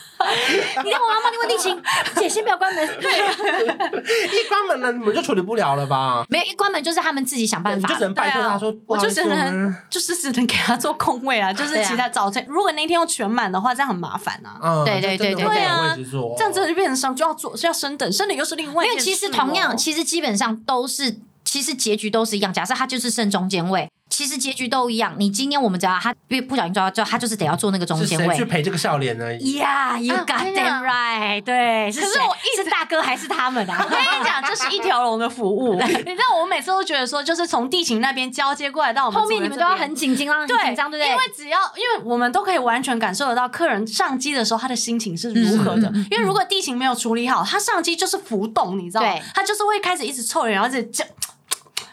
[0.84, 1.82] 你让我妈妈你问地勤，
[2.16, 2.86] 姐先不要关门。
[3.00, 3.10] 对，
[4.38, 6.26] 一关门了，你们就处理不了了吧？
[6.28, 7.88] 没有，一关门就是他们自己想办法。
[7.88, 14.84] 就只能拜托他说，我就只能就是只能给他做空位啊，就是其他早晨如果那天要全满的话，这样很麻烦啊。
[14.84, 15.96] 对对对对对啊，
[16.36, 18.84] 这样子就变成上就要做，是要升等，升等又是另外。
[18.84, 21.16] 因为其实同样，其实基本上都是，
[21.50, 22.52] 其实结局都是一样。
[22.52, 23.88] 假设他就是剩中间位。
[24.08, 25.14] 其实结局都一样。
[25.18, 28.36] 你今天我们只要他不不小心抓到，他就是得要做那个中间位。
[28.36, 29.58] 去陪这个笑脸而已。
[29.58, 31.42] Yeah，you got them right。
[31.42, 33.84] 对，可是我一直大哥还是他们啊？
[33.84, 35.74] 我跟你讲，这是一条龙的服务。
[35.82, 41.08] 你知道，我每次都觉得说，就是从地勤那边交接过来到我们后面，你们都要很紧张，很紧张，对不对？
[41.08, 45.90] 因为只要，因为我们都可以完全感受得到客人上机的时候他的心情是如何的。
[46.10, 49.14] 因为如果地勤没有处理好，他上机就是浮动，你知道吗？
[49.34, 51.04] 他就是会开始一直凑人，然后一直叫。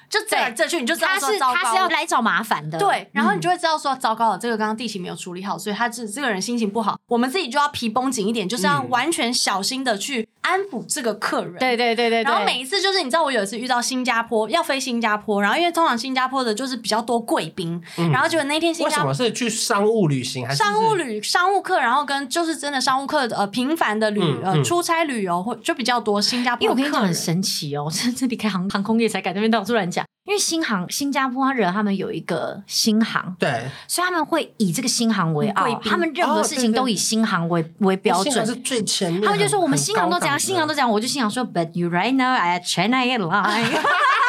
[0.09, 2.77] 就这来这去，你就知道说糟糕，他是要来找麻烦的。
[2.77, 6.97] 对，然后你就会知道说糟糕了，这个刚刚地形没有处理好，所以他这这个人心情不好。
[7.07, 11.55] 我们自己就要皮绷紧一点，就是要完全小心的去安抚这个客人。
[11.59, 12.23] 对对对对。
[12.23, 26.63] 然后每一次就是你知道，我有一次遇到新加坡要飞新加坡，然后因为通常新加坡的就是比较多贵宾，然后就那天新加坡为什么是去商务旅行还是商务旅商务客，然后跟就是真的商务客呃频繁的旅呃出差旅游或就比较多新加坡。
[26.63, 30.05] 因为我跟你讲很神奇哦，真的离开航航空业才敢那边到处乱讲。
[30.25, 39.21] 因为新航新加坡人他们有一个新航，对，所以他们会以这个新航为傲，他们任何事情都以新航为为标准，是最前面。
[39.21, 43.71] 他们就说我们新航都这样，新航都这样，我就心想说，But you right now at China Airline。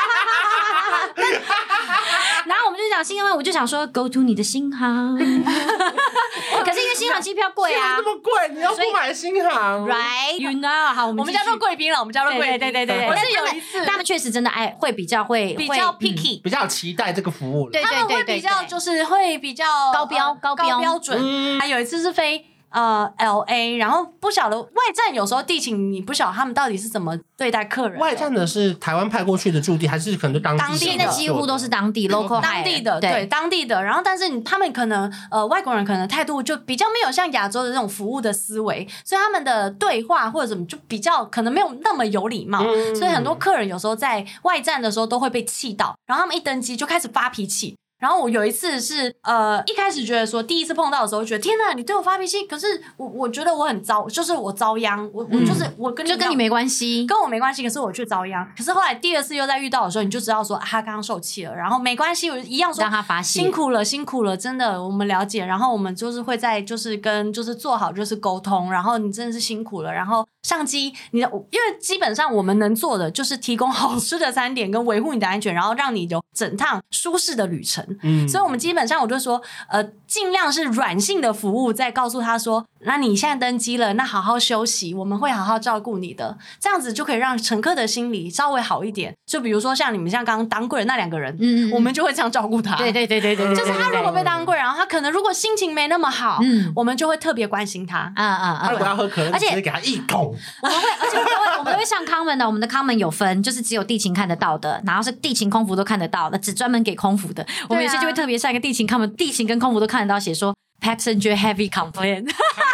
[3.03, 5.17] 新航，我就想说，Go to 你的新航。
[5.19, 13.09] 可是因为新航机票贵啊，这么贵，你要不买新航？Right，you know，好，我们叫做贵宾了，我们叫做贵宾，对对对对。
[13.15, 17.71] 但是有一次，他们确实真的爱，会比较会比较 picky，比较期待这个服务。
[17.71, 21.59] 对对对对，会比较就是会比较高标高标准。
[21.61, 22.45] 还有一次是飞。
[22.71, 27.99] 呃，L A，然后不晓得外站有时候地勤，你不晓得他们到底是怎么对待客人。
[27.99, 30.69] 外站的是台湾派过去的驻地，还是可能就当地的？
[30.69, 33.83] 当地的几乎都是当地 local，当地的对当地的。
[33.83, 42.63] 然后，但是他们可能呃外国人可能态度就比较没有像亚洲的这种服务的思维，所以他们的对话或者怎么就比较可能没有那么有礼貌。
[42.95, 47.77] 所以很多客人有时候在外站的时候都会被气到，然后他们一登机就开始发脾气。
[47.99, 52.45] 然后我有一次是呃，一开始觉得说第一次碰到的时候，觉得天哪，你对我发脾气。
[52.45, 57.63] 可是我我觉得我很遭，就是我遭殃，我我就是我跟你就跟你没关系，跟我没关系。
[57.63, 58.49] 可是我却遭殃。
[58.57, 65.45] 可是后来第二次又在遇到的时候，你就知道说他刚刚受气了，然后没关系，我一样说让他发泄，辛苦了，辛苦了，真的我们了解。
[65.45, 77.85] 然后我们就是会在就是跟就是做好就是沟通，然后你真的是辛苦了，然后上机你的因为基本上我们能做的就是提供好吃的餐点跟维护你的安全，然后让你有整趟舒适的旅程。
[78.03, 89.15] 嗯，所以我们基本上我就说，呃，尽量是软性的服务，在告诉他说，那你现在登机了，那好好休息，我们会好好照顾你的，这样子就可以让乘客的心理稍微好一点。
[89.27, 92.77] 就比如说像你们像刚刚当柜的那两个人，嗯，我们就会这样照顾他。
[92.77, 98.13] 对对对对对，就是他如果被当柜，然后他可能如果心情没那么好，嗯，我们就会特别关心他。
[98.15, 98.69] 啊啊啊！
[98.77, 100.35] 果要喝可乐，而且直接给他一口。
[100.63, 107.45] 我们会，而且我们会， 我们会上康门的，我们的康门有分，就是只有地勤看得到的，然后是地勤空服都看得到的，只专门给空服的。
[107.69, 112.31] 我们有些就会特别上一个地勤康门，地勤跟空服都看得到，写说 passenger heavy complaint。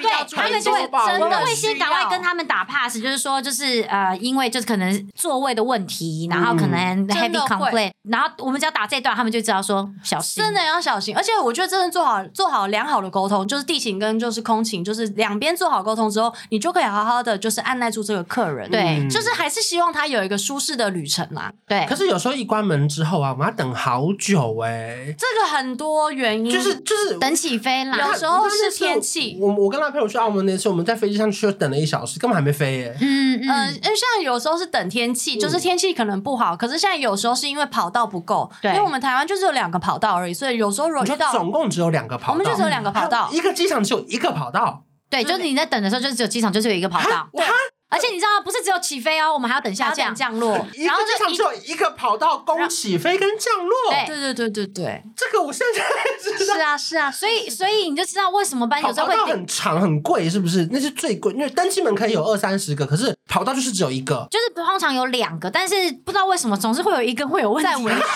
[0.00, 11.14] 比较注意，他们就会真的会先赶快跟他们打 pass，就是说，就是呃，因为就是可能座位的问题，然后可能 heavy complaint，然后我们只要打这段，他们就知道说小心，真的要小心。
[11.16, 21.52] 而且我觉得真的做好做好良好的沟通，就是地勤跟就是空勤，就是两边做好沟通之后，你就可以好好的就是按耐住这个客人，对，就是还是希望他有一个舒适的旅程啦。
[21.68, 21.86] 对。
[21.86, 29.36] 可是有时候一关门之后啊，我们要等好久哎，这个很多原因，就是就是等起飞啦，有时候是天气。
[29.40, 32.96] 我我跟他陪我去澳门那次，我们在飞机上去等了一小时，根本还没飞耶。
[33.00, 36.56] 嗯嗯，因为像有时候是等天气，就是天气可能不好。
[36.56, 44.84] 可是现在有时候是因为跑道不够，对，因为我们台湾就是有两个跑道而已，所以有时候如果遇到总共只有两个跑道，我们就只有两个跑道，一个机场只有一个跑道。
[45.08, 47.28] 对，就是你在等的时候，就只有机场就是有一个跑道。
[47.32, 47.44] 对。
[47.90, 50.52] 而且你知道，不是只有起飞哦，我们还要等下降、降落。
[50.78, 53.74] 然后就只有一个跑道供起飞跟降落。
[54.06, 55.82] 对对对对对，这个我现在
[56.36, 56.54] 知道。
[56.54, 60.68] 是啊是啊，所以 所以你就知道为什么班有时候会很长很贵，是不是？
[60.70, 65.74] 那是最贵，因为登机门可以有二三十个，可是跑道就是只有一个，就是通常有两个，但是
[66.04, 67.70] 不知道为什么总是会有一个会有问题。
[67.70, 68.08] 在维修，就是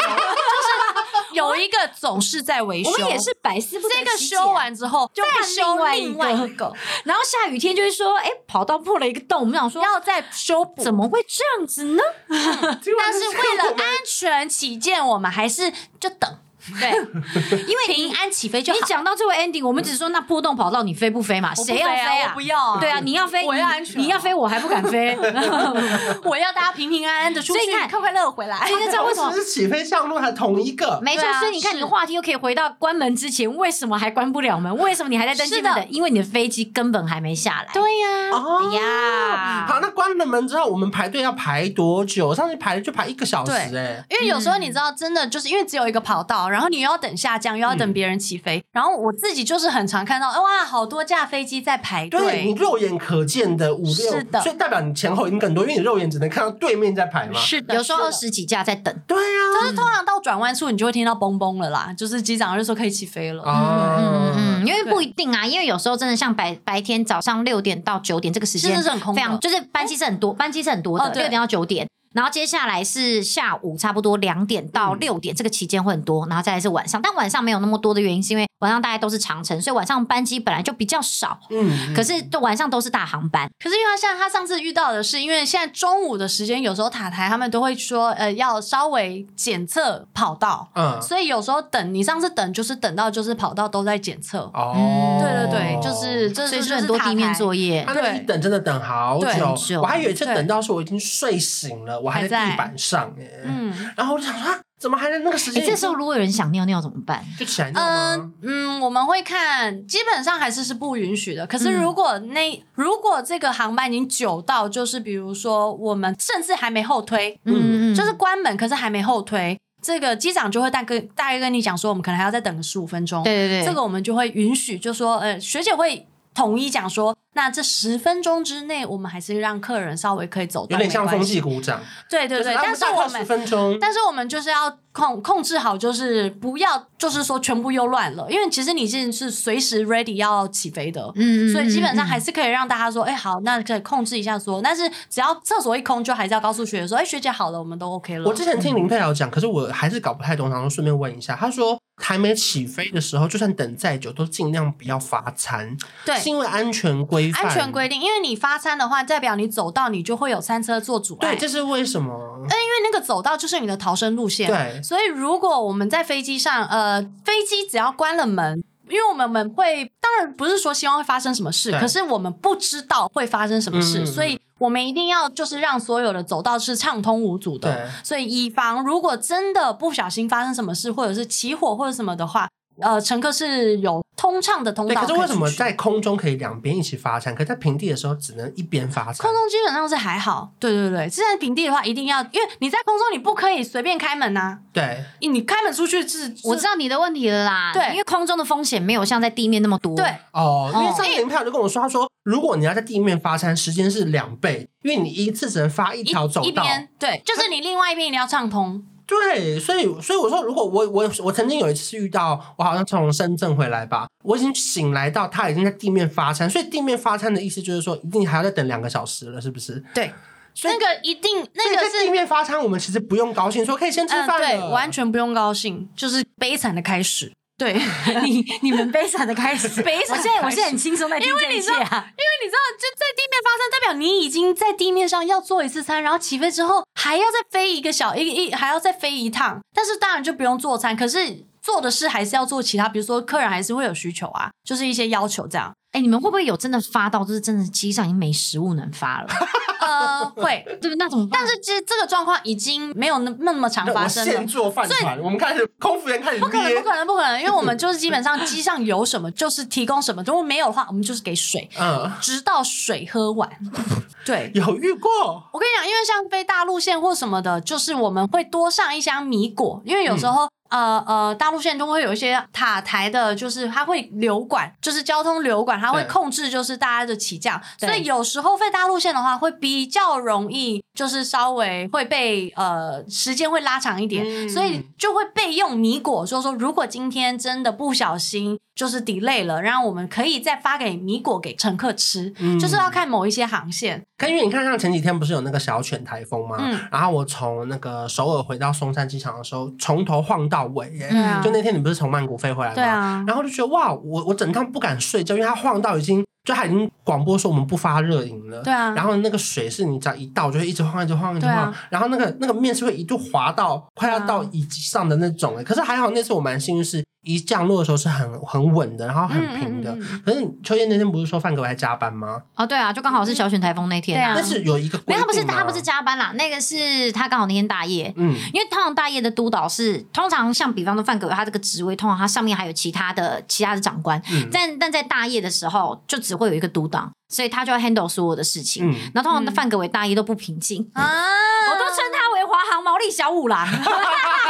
[1.34, 2.90] 有一个总是在维修。
[2.90, 4.04] 我们也是百思不得其解。
[4.04, 6.72] 这个修完之后，就会修另外一个，
[7.04, 10.24] 然后下雨天就会说，哎，跑道破了一个洞，我们想说要再。
[10.30, 12.02] 修补怎么会这样子呢？
[12.28, 16.38] 但是为了安全起见，我们还是就等。
[16.80, 16.90] 对，
[17.66, 18.78] 因为平安起飞就好。
[18.78, 21.54] 你讲到最后 ending，我们只是说那破洞跑道你飞不飞嘛？
[21.54, 22.28] 谁要飞啊？
[22.28, 22.76] 我不要。
[22.78, 24.00] 对啊，你要飞，我要安全。
[24.00, 25.16] 你要飞，我还不敢飞。
[26.24, 28.66] 我要大家平平安安的出去，快快乐乐回来。
[28.66, 30.98] 所以知道为什么是起飞降落还同一个？
[31.02, 34.74] 没错，所以你看你的话题又可以回到关门之前，为什么还关不了门？
[34.78, 35.86] 为什么你还在登机门等？
[35.90, 37.68] 因为你的飞机根本还没下来。
[37.72, 39.66] 对呀，哦呀。
[39.68, 42.34] 好，那关了门之后，我们排队要排多久？
[42.34, 44.04] 上次排就排一个小时哎。
[44.08, 47.34] 因为有时候你知道，真的就是因为只有一个跑道，然后你又要等下。
[47.44, 52.20] 降又要等别人起飞，嗯、然后我自己就是很常看到，哇，好多架飞机在排队。
[52.20, 57.38] 对，你肉眼可见的五六，是的，所以代表你前后已经更多，因为你肉眼只能看到对面在排嘛。
[57.40, 58.94] 是的，有时候二十几架在等。
[59.06, 63.42] 对、啊，就是通常到转弯处，你就会听到嘣嘣了啦，就是机长就说可以起飞了。
[63.42, 71.86] 啊、嗯嗯嗯，因为不一定啊，因为有时候真的像白白天早上六点到九点这个时间，是很空，非常就是班机是很多，班机是很多的，六点到九点。
[72.14, 81.38] 然后接下来是下午差不多两点到六点，这个期间会很多，然后再来是晚上，但晚上没有那么多的原因是因为晚上大家都是长程，所以晚上班机本来就比较少。
[81.50, 83.50] 嗯，可是晚上都是大航班。
[83.62, 94.50] 可是因为他像他上次遇到的是，因为现在中午的时间有时候塔台他们都会说，呃，要稍微检测跑道，嗯，所以有时候等你上次等就是等到就是跑道都在检测。
[94.54, 97.84] 哦，对对对，就是这是很多地面作业。
[97.92, 99.18] 对，等真的等好
[99.58, 102.03] 久，我还有一次等到说我已经睡醒了。
[102.04, 105.64] 我还在地板上耶，嗯，然后我就想说，啊，怎么还在那个时间？
[105.64, 107.24] 这时候如果有人想尿尿怎么办？
[107.38, 108.30] 就起来尿吗？
[108.42, 111.46] 嗯，我们会看，基本上还是是不允许的。
[111.46, 123.24] 可是如果那如果这个航班已经久到，就是比如说我们甚至还没后推，嗯，就是关门，可是还没后推，这个机长就会大概大概跟你讲说，我们可能还要再等个十五分钟。
[123.24, 126.06] 对对对，这个我们就会允许，就说，呃，学姐会。
[126.34, 131.80] 统一讲说，那这十分钟之内，我们还是让客人稍微可以走动，有点像风纪鼓掌。
[132.10, 148.24] 对对对，但是我们，但是我们就是要控控制好，就是不要，就是说全部又乱了，因为其实你现在是随时 ready 要起飞的，嗯，所以基本上还是可以让大家说，哎、欸，好，那可以控制一下说，但是只要厕所一空，就还是要告诉学姐说，哎、欸，学姐好了，我们都 OK 了。
[148.24, 151.76] 我之前听林佩瑶讲，可是我还是搞不太懂，然后顺便问一下，她说。
[151.96, 155.76] 还没起飞的时候，就算等再久，都尽量不要发餐。
[156.04, 157.44] 对，是因为安全规范。
[157.44, 161.36] 安全规定，因为你发餐的话，代表你走道你就会有餐车做阻碍。
[161.36, 162.12] 对，这是为什么？
[162.12, 164.48] 嗯，因为那个走道就是你的逃生路线。
[164.48, 168.62] 对，所以如果我们在飞机上，呃，飞机只要关了门。
[168.86, 182.46] 因为我们们会，当然不是说希望会发生什么事，可是我们不知道会发生什么事，所以我们一定要就是让所有的走道是畅通无阻的，所以以防如果真的不小心发生什么事，或者是起火或者什么的话。
[182.80, 185.00] 呃，乘客是有通畅的通道。
[185.00, 189.16] 可是为什么在空中可以两边一起发餐，可是在平地的时候只能一边发餐？
[189.26, 190.52] 空中基本上是还好。
[190.58, 194.58] 对对对，现在平地的话，一定要，因为你在空中你不可以随便开门呐、啊。
[194.72, 197.72] 对，你开门出去是，我知道你的问题了啦。
[197.72, 199.94] 对，因为空中的风险没有像在地面那么多。
[199.96, 206.46] 对，哦，因为上次林票就跟我说，他说如果你要在地面发餐，时间是两倍，因为你一次只能发一条走道。
[206.46, 208.82] 一边，对，就是你另外一边一定要畅通。
[209.06, 219.84] 对，所以所以我说，如果我我我曾经有一次遇到，我好像从深圳回来吧，我已经醒来到他已经在地面发餐，所以地面发餐的意思就是说，一定还要再等两个小时了，是不是？
[219.94, 220.12] 对，
[220.54, 227.32] 所以那个一定那个是在地面发餐，我们其实不用高兴，说可以先吃饭对，完全不用高兴，就是悲惨的开始。
[227.56, 227.72] 对
[228.24, 230.16] 你你们悲惨的开始，悲惨。
[230.16, 245.72] 我现在我现在很轻松在听这一切啊，因为你知道，因为你知道，就在地面发生，代表你已经在地面上要做一次餐，然后起飞之后还要再飞一个小一一还要再飞一趟，但是当然就不用做餐，可是做的事还是要做其他，比如说客人还是会有需求啊，就是一些要求这样。
[245.92, 249.28] 哎，你们会不会有真的发到，就是真的机上已经没食物能发了？
[249.80, 254.32] 呃，会，对，那种，但是其实这个状况已经没有那那么常发生了。
[254.32, 263.48] 现做饭团，我们开始空服员开始不可能，不可能，不可能，因为我们就是基本上机上有什么就是提供什么，如果没有的话，我们就是给水，嗯，直到水喝完。
[264.26, 265.10] 对，有遇过。
[265.52, 270.48] 我跟你讲，因为像飞大陆线或什么的，就是我们会多上一箱米果，因为有时候。
[270.74, 288.58] 嗯呃呃，大陆线中会有一些塔台的，就是它会流管，就是交通流管，它会控制就是大家的起降，所以有时候飞大陆线的话会比较容易，就是稍微会被呃时间会拉长一点，嗯、所以就会备用米果，说说如果今天真的不小心。
[288.74, 294.02] 就是 delay 了，然后我们可以再发给米果给乘客吃，嗯、就是要看某一些航线。
[294.18, 296.56] 可因为你看，像前几天不是有那个小犬台风吗？
[296.60, 301.08] 嗯、然后我从那个首尔回到松山机场的时候，从头晃到尾耶。
[301.10, 302.74] 嗯、就那天你不是从曼谷飞回来吗？
[302.74, 303.24] 对啊。
[303.26, 306.24] 然后就觉得哇，我我整趟不敢睡觉，因为它晃到已经。
[306.44, 317.02] 就他已经广播说我们不发热饮了，对啊，然后那个水是你只要一倒就会一直晃，一直晃，一直晃，啊、然后那个那个面是会一度滑到快要到椅子上的那种，可是还好那次我蛮幸运是。
[317.24, 319.90] 一降落的时候是很很稳的，然后很平的。
[319.92, 322.42] 嗯嗯嗯、可是秋叶那天不是说范格维还加班吗？
[322.54, 324.34] 哦，对啊，就刚好是小犬台风那天、啊。
[324.36, 328.12] 那是有一个，没有，他不是他不是加班啦，那个是他刚好那天大夜。
[328.16, 334.20] 嗯，因为通常大夜的督导是通常像比方说范格维他这个职位，通常他上面还有其他的其他的长官。
[334.30, 338.90] 嗯、但但在大夜的时候，就只会有一个督导，所以他就要 handle 所有的事情。
[338.90, 343.66] 嗯，然后通常范格伟大夜都不平静啊，我都称他为华航毛利小五郎。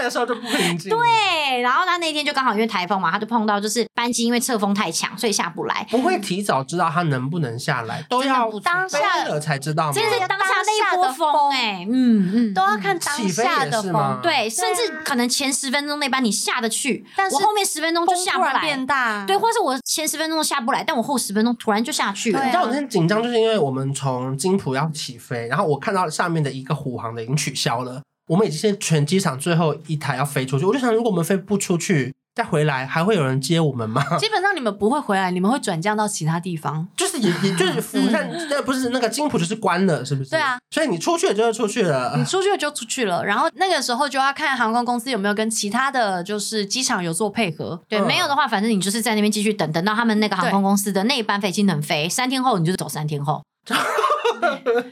[0.00, 0.90] 他在的时候就不平静。
[0.90, 5.86] 对，然后他那天就刚好因为台风嘛，他就碰到就是班机因为侧风太强，所以下不来。
[5.90, 9.92] 不会提早知道他能不能下来，都要当下了才知道吗？
[9.94, 14.18] 这是当下那一波风哎，嗯嗯，都要看当下的风。
[14.22, 18.60] 对，甚至可能前十分钟那班你下得去，但是我后面十分钟就下不来。
[18.60, 22.44] 变大，对，或是我前十分钟下不来，但我后十分钟突然就下去了。
[22.44, 28.02] 你知道我那天紧张，就是因为我们从金浦要起飞，然后我看到下面的一个虎航的已经取消了。
[28.30, 34.04] 我们已经是全机场最后一台要飞出去，我就想，如果我们飞不出去，再回来还会有人接我们吗？
[34.18, 36.86] 基本上你们不会回来，你们会转降到其他地方。
[36.96, 40.30] 就是也也就是釜山，那不是那个金浦就是关了，是不是？
[40.30, 43.24] 对啊，所以你出去了就是出去了，你出去了就出去了。
[43.24, 47.82] 然后那个时候就要看航空公司有没有跟其他的就是机场有做配合。
[47.88, 53.42] 对，没有的话，反正你就是在那边继续等，等到他们那个航空公司的那一班飞机能飞，三天后你就是走三天后。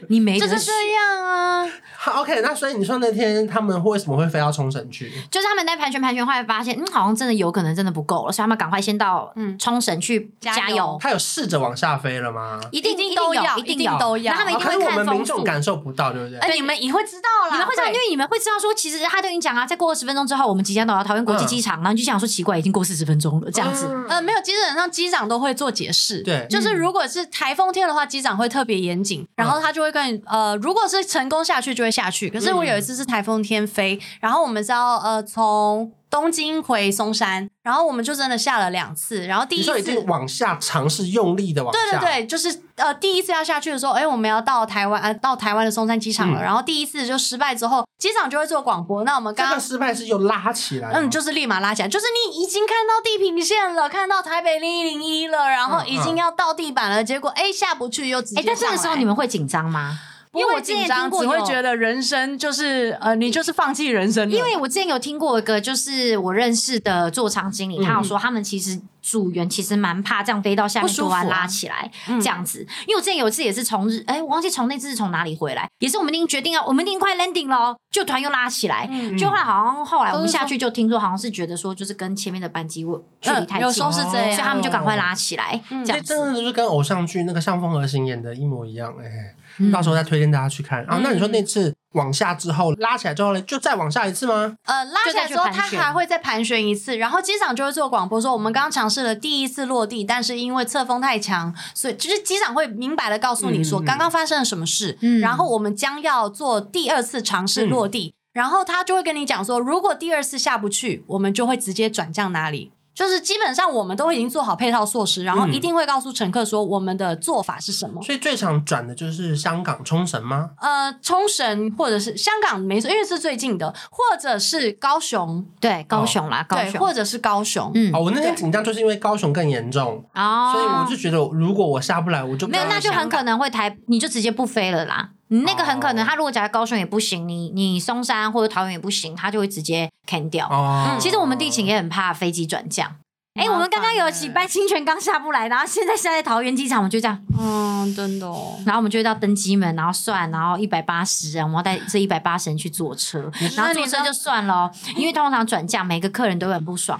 [0.07, 1.67] 你没就是这样啊。
[1.97, 5.11] 好，OK，那所以你说那天他们为什么会飞到冲绳去？
[5.29, 10.97] 就是他们在盘旋盘旋，后来发现，嗯，好像真的有可能真的不够了，所以他们赶快先到嗯冲绳去加油。
[11.01, 12.59] 他有试着往下飞了吗？
[12.71, 14.33] 一定一定都要，一定都要。
[14.33, 14.85] 那他们一定会看风速。
[14.85, 16.39] 可是我们民众感受不到，对不对？
[16.39, 23.85] 哎，你们也会知道啦，你们会知道，因为你们会知道说，其实他都已经讲啊，再过二十分钟之后，我们即将到达桃园国际机场，然后你就想说奇怪，已经过四十分钟了，这样子。
[24.07, 26.21] 呃，没有，基本上机长都会做解释。
[26.23, 32.69] 对，就是如果是台风天的话，机长会特别严谨，然后他就会跟你呃，如果是成功下去就会下去，可是我。
[32.69, 59.99] 有一次是台风天飞，然后我们是要呃从东京回松山，然后我们就真的下了两次，然后第一次已经往下尝试用力的往下，对对对，就是呃第一次要下去的时候，哎，我们要到台湾呃到台湾的松山机场了，嗯、然后第一次就失败之后，机场就会做广播，那我们刚刚失败是又拉起来，嗯，就是立马拉起来，就是你已经看到地平线了，看到台北零一零一了，然后已经要到地板了，嗯嗯、结果哎下不去又直接，哎，但这个时候你们会紧张吗？
[60.33, 64.29] 因为我之前听过，只会觉得人生就是呃，你就是放弃人生。
[64.29, 72.59] 因为我之前有听过一个，就是我认识的座舱经理，他有说他们其实组员其实蛮怕这样飞到下面突然拉起来这样子。
[72.85, 78.87] 因为我之前有一次也是从日，哎，我忘记从那次是从哪里回来，也是我们已经决定要，我们已经快 landing 了，就突然又拉起来。
[79.17, 82.85] 就后来好像后来我们下去就听说，好像是觉得说就是跟前面的班机
[83.19, 85.59] 距离太近，有时候是这样，所以他们就赶快拉起来。
[85.67, 89.35] 这样真的就是跟偶像剧那个《向风而行》演的一模一样哎。
[89.71, 90.83] 到时候再推荐大家去看。
[90.85, 94.55] 啊，那你说那次往下之后拉起来之后呢，就再往下一次吗？
[94.65, 112.71] 呃，拉起来之后它还会再盘旋一次，然后机长就会做广播说，我们刚刚尝试了第一次落地，但是因为侧风太强，所以就是机长会明白的告诉你说刚刚发生了什么事，嗯，然后我们将要做第二次尝试落地，然后他就会跟你讲说，如果第二次下不去，我们就会直接转降哪里。
[112.93, 118.01] 就是基本上我们都已经做好配套措施，然后一定会告诉乘客说我们的做法是什么。
[118.01, 120.49] 嗯、所以最常转的就是香港冲绳吗？
[120.59, 127.71] 呃，冲绳或者是香港没错，因为是最近的，或者是高雄，对，高雄啦，高雄，或者是高雄。
[127.73, 135.11] 嗯，哦，我那天紧张就是因为高雄更严重哦，所以我就觉得如果我下不来，我就没有，那就很可能会台，你就直接不飞了啦。
[135.31, 140.47] 你那个很可能，他如果假在高雄也不行，你你松山或者桃园也不行，他就会直接 can 掉。
[140.49, 142.95] 哦，其实我们地勤也很怕飞机转降。
[143.35, 148.59] 哎、欸，我们刚刚有几班清泉刚下不来，然后现在下在桃园机场，我们就这样，嗯，真的、哦。
[148.65, 156.99] 然后我们就会到登机门，然后算，然后一百八十人，我们要带这一百八十人去坐车，然后坐车就算了，因为通常转降，每个客人都很不爽。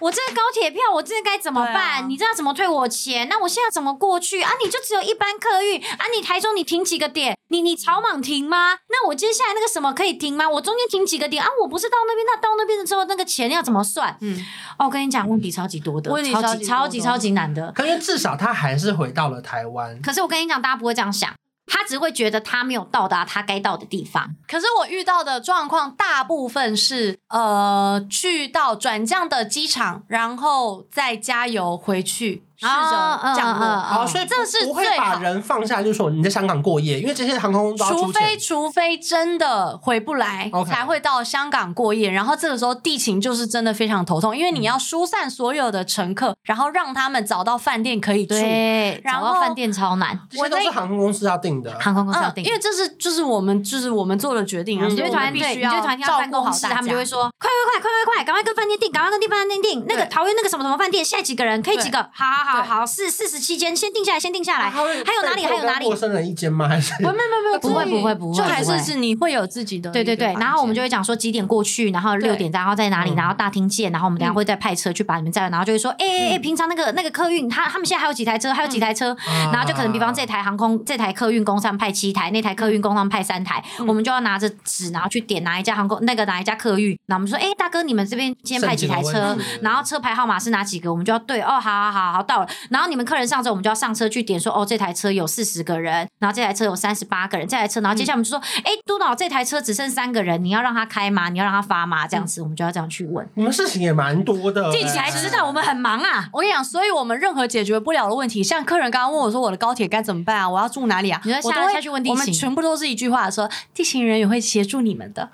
[0.00, 2.02] 我这个高铁票，我这该怎么办？
[2.02, 3.28] 啊、你知道怎么退我钱？
[3.28, 4.50] 那我现在怎么过去啊？
[4.64, 6.06] 你就只有一班客运啊？
[6.16, 7.36] 你台中你停几个点？
[7.52, 8.72] 你你草莽停吗？
[8.88, 10.48] 那我接下来那个什么可以停吗？
[10.48, 11.48] 我中间停几个点啊？
[11.60, 14.16] 我不是到那边，那到那边的时候那个钱要怎么算？
[14.22, 14.42] 嗯，
[14.78, 17.70] 哦，我跟你讲，问题超级多的，问题超级超级超级，超级难的。
[17.72, 20.00] 可是至少他还是回到了台湾。
[20.00, 21.30] 可是我跟你讲，大家不会这样想，
[21.66, 24.34] 他只会觉得他没有到达他该到的地方。
[24.48, 32.44] 可是我遇到的状况大部分是，呃，去到转降的机场，然后再加油回去。
[32.62, 42.10] 试着降落，好，所以这是不会把人放下，就是说你在香港过夜，因为这些航空公司，除非除非真的回不来，才会到香港过夜。
[42.10, 48.34] 然后这个时候地勤就是真的非常头痛，因为你要疏散所有的乘客，然后让他们找到饭店可以住。
[48.34, 54.86] 对，然后找到饭店超难，这都是航空公司要定的，航空公司要定，因为这是就是我们就是我们做的决定啊。
[54.86, 59.84] 你就团队，你就团队要办公室，他们就会说快快快快快快，赶快跟饭店订，赶快跟地饭店订。
[59.88, 61.98] 那个桃园那个什么什么饭店，现在几个人可以几个？
[62.12, 62.51] 好好好。
[62.52, 64.68] 好好，四四十七间，先定下来，先定下来。
[64.70, 65.44] 还有哪里？
[65.44, 65.86] 还有哪里？
[65.86, 66.68] 陌生人一间吗？
[66.68, 66.92] 还是？
[67.00, 69.90] 没有没有没有，不会不会不会，就还是是你会有自己的。
[69.90, 78.52] 对对对，然后我们就会讲说几点过去，然后六点，然后在哪里，然后大厅见，然后我们等下会再派车去把你们载，然后就会说，哎哎哎，平常那个那个客运，他他们现在还有几台车？
[78.52, 79.16] 还有几台车？
[79.52, 89.36] 然后就可能比方这台航空这台客运工商派七台，那台客运工商派三台，我们就要拿着纸，然后去点哪一家航空那个哪一家客运，然后我们说，哎大哥，你们这边今天派几台车？
[89.60, 90.90] 然后车牌号码是哪几个？
[90.90, 94.02] 我们就要对哦，好好好好到了，然后你们客人上车，我们就要上车。
[94.12, 101.30] 去点说哦，这台车有四十个人，然后这台车有三十八个人，这台车，然后接下来我们就说，哎、嗯，督导这台车只剩三个人，你要让他开吗？
[101.30, 102.06] 你要让他发吗？
[102.06, 103.26] 这样子，我们就要这样去问。
[103.34, 106.28] 你们事情也蛮多的，记起来知道我们很忙啊。
[106.32, 110.50] 我跟你讲，所以我们任何解决不了的问题，像客人刚刚问我说我的高铁该怎么办啊？
[110.50, 111.18] 我要住哪里啊？
[111.24, 115.30] 你说下来下去问地勤，我们全部都是一句话说，地勤人员会协助你们的。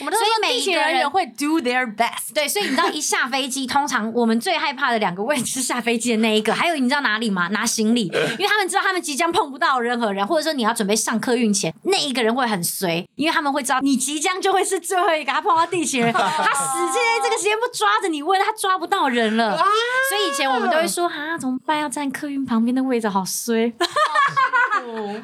[0.00, 2.34] 我们都说地勤人员会 do their best。
[2.34, 7.48] 对，所以你知道一下飞机，通常我们最害怕的两个位置是下飞机的那一个，还有你知道哪里吗？
[7.48, 8.06] 拿行李，
[8.38, 8.78] 因为他们知道。
[8.88, 19.56] 他们即将碰不到任何人，或者说你要准备上客运前，那一个人会很随，因为他们会知道你即将就会是最后一个他碰到地勤人， 他死在这个时间不抓着你问，他抓不到人了。
[19.56, 19.64] 啊、
[20.08, 21.80] 所以以前我们都会说啊，怎么办？
[21.80, 23.74] 要站客运旁边的位置，好衰。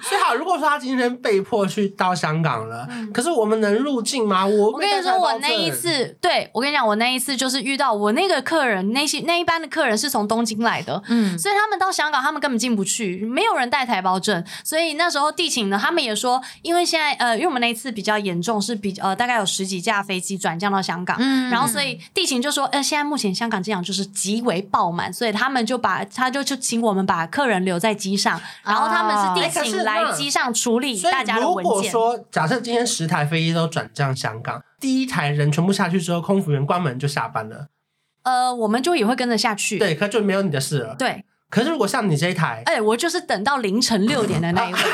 [0.03, 4.45] 所以好，如果说他今天被迫去到香港了，嗯、可是我们能入境吗？
[4.47, 31.65] 我我跟你说，我那一次，对我跟你讲，我那一次就是遇到我那个客人，那些那一班的客人是从东京来的，嗯，所以他们到香港，他们根本进不去，没有人带台胞证，所以那时候地勤呢，他们也说，因为现在呃，因为我们那一次比较严重，是比呃大概有十几架飞机转降到香港，嗯，然后所以地勤就说，呃，现在目前香港机场就是极为爆满，所以他们就把他就就请我们把客人留在机上，然后他们是地勤来机上处理大家的文件。
[31.65, 37.69] 如果说假设今天十台飞机都转降香港，第一台人全部下去之后，空服员关门就下班了，
[38.23, 41.25] 呃，我们就也会跟着下去，对，可就没有你的事了，对。
[41.51, 44.85] 可是如果像你这一台，哎、欸，我就是等到凌晨六点的那一位， 因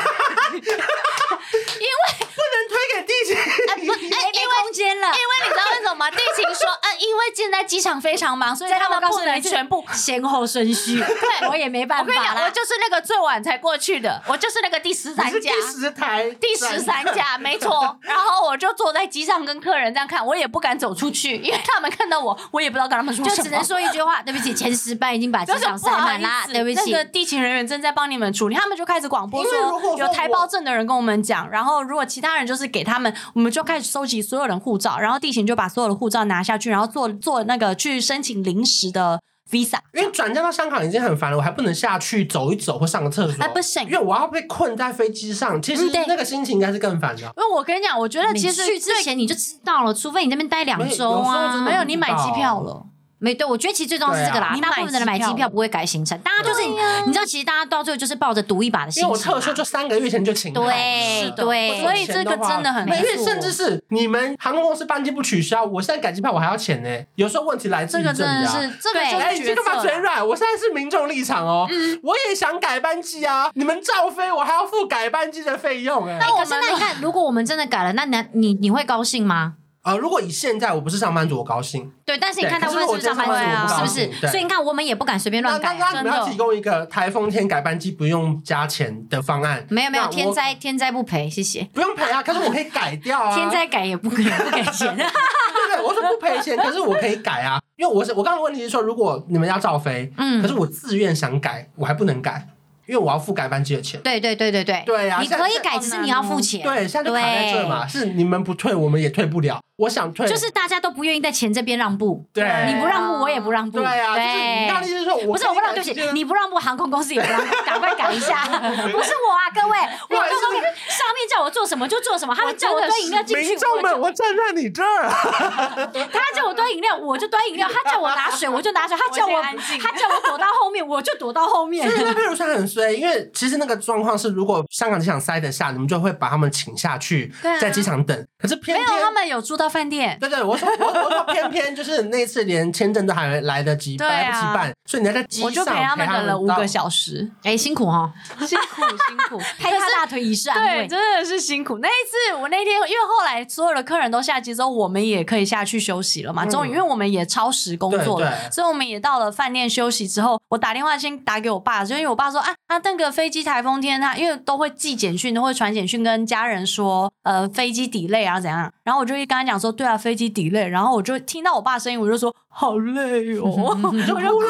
[0.61, 6.09] 为不能推给地勤，哎、欸，不，哎、欸，因为空间了，因为你知道为什么吗？
[6.09, 10.97] 地勤说，呃，因为现在机场非常忙，所以他们不能全部先后顺序。
[10.97, 12.03] 对，我也没办法。
[12.03, 17.97] 我跟你讲，我就是那个最晚才过去的，我就是那个第十三架，第十台，第十三架，没错。
[18.01, 26.91] 然后我就坐在机上跟客人这样看，我也不敢走出去，因为他们看到我，我也不知道跟他们说什么，就只能说一句话：对不起，前十班已经把机场塞满啦，对不起。
[26.91, 39.19] 那个地勤人员正在帮你们处理，他们就开始广播说，有台胞证的人跟我们讲，然后如果其他人就是给他们，我们就开始收集所有人护照，然后地勤就把所有的护照拿下去，然后做做那个去申请临时的
[39.51, 39.79] visa。
[39.93, 47.21] 因为转降到香港已经很烦了，我还不能下去走一走或上个厕所，哎不行，因为我要被困在飞机上，其实那个心情应该是更烦的。
[47.21, 52.85] 因为我跟你讲，我觉得其实去之前你就知道了，除非你那边待两周啊，没有你买机票了。
[53.21, 54.57] 没对，我觉得其实最重要是这个啦。
[54.59, 59.07] 大部分的人买机票不会改行程，大家就是你知道，其实大家到最后就是抱着赌一把的心情。
[59.07, 60.51] 因为我特殊就三个月前就请。
[60.51, 63.23] 对对，所以这个真的很因为。
[63.23, 66.89] 甚至是你们航空公司班机不取消，我现在改机票我还要钱呢。
[67.13, 70.27] 有时候问题来自于这个真的是，这个哎，你干嘛嘴软？
[70.27, 71.67] 我现在是民众立场哦，
[72.01, 73.51] 我也想改班机啊。
[73.53, 76.17] 你们照飞，我还要付改班机的费用哎。
[76.19, 79.53] 那我们那你看，如果我们真的改了，那你你你会高兴吗？
[79.83, 81.91] 呃，如果以现在我不是上班族，我高兴。
[82.05, 84.27] 对，但是你看他们是不是上班族，是不是？
[84.27, 85.75] 所以你看，我们也不敢随便乱改。
[85.79, 89.65] 那你们要提供一个台风天改班机不用加钱的方案。
[89.69, 91.67] 没有没有，天灾天灾不赔，谢谢。
[91.73, 93.33] 不用赔啊，可是我可以改掉啊。
[93.35, 94.93] 天灾改也不可以不给钱。
[94.95, 102.47] 对对，我说不赔钱，可是我可以改啊，因为我是我刚刚的问题是说，如果你们要照飞，嗯，可是我自愿想改，我还不能改。
[102.87, 104.01] 因为我要付改班机的钱。
[104.01, 104.83] 对对对对对。
[104.85, 106.61] 对呀，你可以改，只是你要付钱。
[106.61, 109.61] 对，现在就卡在这嘛，是你们不退，我们也退不了。
[109.81, 112.23] 我想退，就是大家都不愿意在钱这边让步。
[112.31, 113.79] 对，你不让步，我也不让步。
[113.79, 114.69] 对啊，对。
[114.69, 118.45] 大力是说，不是我不让，对不起，你不让步，航空公司也不让， 赶快改一下。
[118.93, 119.77] 不是我啊，各位，
[120.09, 125.09] 我航空公司上面叫我做什么就做什么，他们叫我端饮料进去，民众们，我站在你这儿。
[126.13, 131.89] 他叫我端饮料，我就端饮料；他叫我拿水，我就拿水；他叫我他叫我躲到后面，我就躲到后面。
[131.89, 138.27] 是那譬如说很衰，因为其实那个状况是，如果香港机场塞得下，你们就会把他们请下去，在机场等。
[138.37, 140.17] 可是偏偏没有，他们有住到饭店。
[140.19, 147.31] 对对，我说我我说 偏偏就是那次连签证都还来得及，来不及办，所以你还在机上，我就陪他们等了五个小时。
[147.43, 151.77] 哎，辛苦哈，辛苦辛苦， 拍他大腿以上，对，真的是辛苦。
[151.79, 156.45] 那一次我那天，因为后来所有的客人都下机之后，我们也可以下去休息了嘛。
[156.45, 173.45] 终于，因为我们也超时工作了，所以我们也到了饭店休息之后，我打电话先打给我爸，就因为我爸说啊，他那个飞机台风天，他因为都会寄简讯，都会传简讯跟家人说，呃，飞机 delay 啊怎样，然后我就一跟他讲说，对啊，飞机 delay，然后我就听到我爸声音，我就说好累哦，
[173.83, 174.41] 我就哭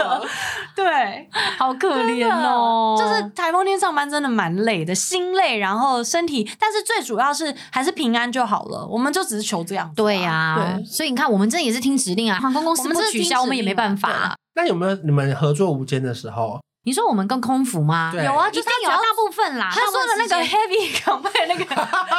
[0.00, 0.24] 了，
[0.74, 1.28] 对，
[1.58, 14.36] 好可怜哦，就是台风天上班真的蛮累的，心累，然后身体，但是最主要是还是平安就好了，我们就只是求这样，对呀，对，所以你看，我们这也是听指令啊，航空公司不取消，我们也没办法。
[14.54, 16.60] 那有没有你们合作无间的时候？
[16.88, 18.10] 你说我们跟空服吗？
[18.14, 19.68] 有啊，就是有大部分啦。
[19.70, 21.64] 他说的那个 heavy 港配那个，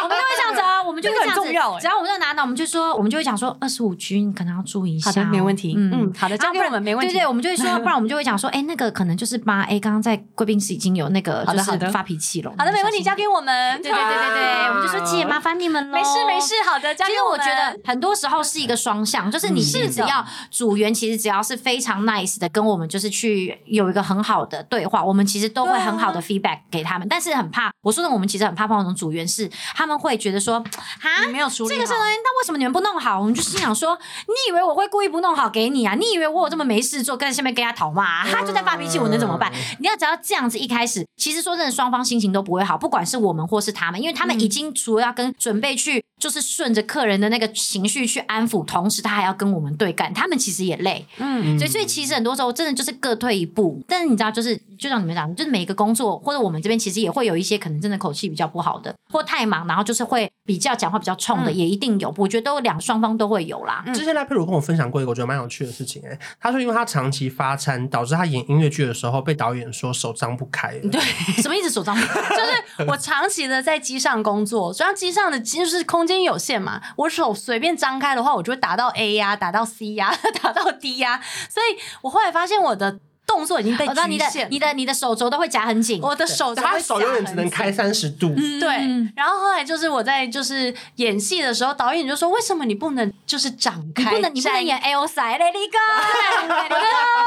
[0.03, 1.49] 我们就会这样子啊， 我们就会这样子。
[1.81, 5.09] 只要我们在拿到，我们就说，我们就会讲说，二十五区可能要注意一下。
[5.09, 5.73] 好的，没问题。
[5.75, 7.11] 嗯，好的，交给我们没问题。
[7.11, 12.53] 对对，我们就会说， 不然我们就会讲说，哎，那个可能就是八 A，刚刚在贵宾室已经有那个就是发脾气了。
[12.55, 13.81] 好的，没问题，交给我们。
[13.81, 15.97] 对对对对对，我们就说姐，麻烦你们了。
[15.97, 17.39] 没事没事，好的，交给我们。
[17.39, 25.49] 其实我觉得很多时候是一个双向，就是你是只要组员，其实只要是非常 nice 的跟我们就是去有一个很好的对话，我们其实。
[25.49, 27.71] 都会很好的 feedback 给他们，但是很怕。
[27.81, 30.63] 我说的，我们其实很怕碰到那种组员是，他们会觉得说，
[31.01, 33.19] 哈，没有处理这个是，那为什么你们不弄好？
[33.19, 33.97] 我们就心想说，
[34.27, 35.95] 你以为我会故意不弄好给你啊？
[35.95, 38.27] 你以为我有这么没事做，跟下面跟他讨骂啊？
[38.31, 39.51] 他就在发脾气，我能怎么办？
[39.79, 53.81] 你要只要这样子一开始，其实说真的，双方心情都不会好，不管是我们或是他们，因为他们已经除了要跟准备去，就是顺着客人的那个情绪去安抚，同时他还要跟我们对干，他们其实也累，嗯，所以所以其实很多时候真的就是各退一步。
[53.87, 56.17] 但是你知道，就是就像你们讲，就是每一个工作。
[56.19, 62.13] 或者我们这边其实也会有一些可能真的口气比较不好的，或太忙，然后就是会比较讲话比较冲的，也一定有。
[62.17, 63.83] 我觉得都两双方都会有啦。
[63.93, 70.79] 之前赖佩如跟我分享过一个我觉得蛮有趣的事情，哎，他说因为他长期发餐，导致他演音乐剧的时候被导演说手张不开。
[70.79, 70.99] 对，
[71.41, 71.69] 什么意思？
[71.69, 72.35] 手张不开？
[72.35, 82.99] 就是我长期的在机上工作，虽然机上的就是空间有限嘛，我手随便张开的话，我就会打到 A 呀，打到 C 呀， 打到 D 呀，所以我后来发现我的。
[83.29, 88.33] 动作已经被局限，你的你的你的手肘都会夹很紧，我的手他手永远只能开三十度。
[88.59, 88.67] 对，
[89.15, 94.09] 然后后来就是我在就是演戏的时候，导演就说：“为什么你不能就是展开？
[94.09, 95.77] 不能你不能演 Elsa Let It Go？
[96.49, 96.75] 我的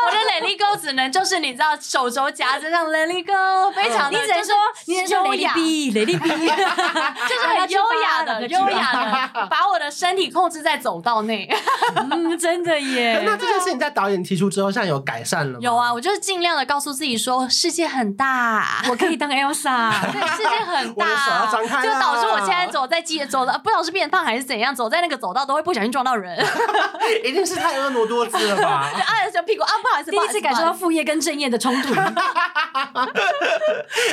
[0.06, 4.54] 我的 Let It Go 只能就是你知道手肘夹着这样 Let It Go，非常你只能说
[4.86, 6.28] 你只能说 Let It Be Let It Be，
[7.28, 11.48] 就是很优雅的 优雅的把我的身体控制在走道内。
[11.94, 13.22] 嗯，真的耶。
[13.24, 15.58] 那这件事情在导演提出之后，现在有改善了吗？
[15.60, 15.91] 有啊。
[15.92, 19.92] 我就是尽量的告诉自己说，世界很大，我可以当 Elsa。
[20.10, 21.46] 对，世界很 大，
[21.82, 26.38] 就导致我现在走在街走的，不知道是变胖还是怎样，走在那个走道都会不小心撞到人。
[27.24, 28.90] 一定是太婀娜多姿了吧？
[28.92, 31.94] 就哎，小屁股啊，不好意思，第一次感受到副业跟正业的冲突。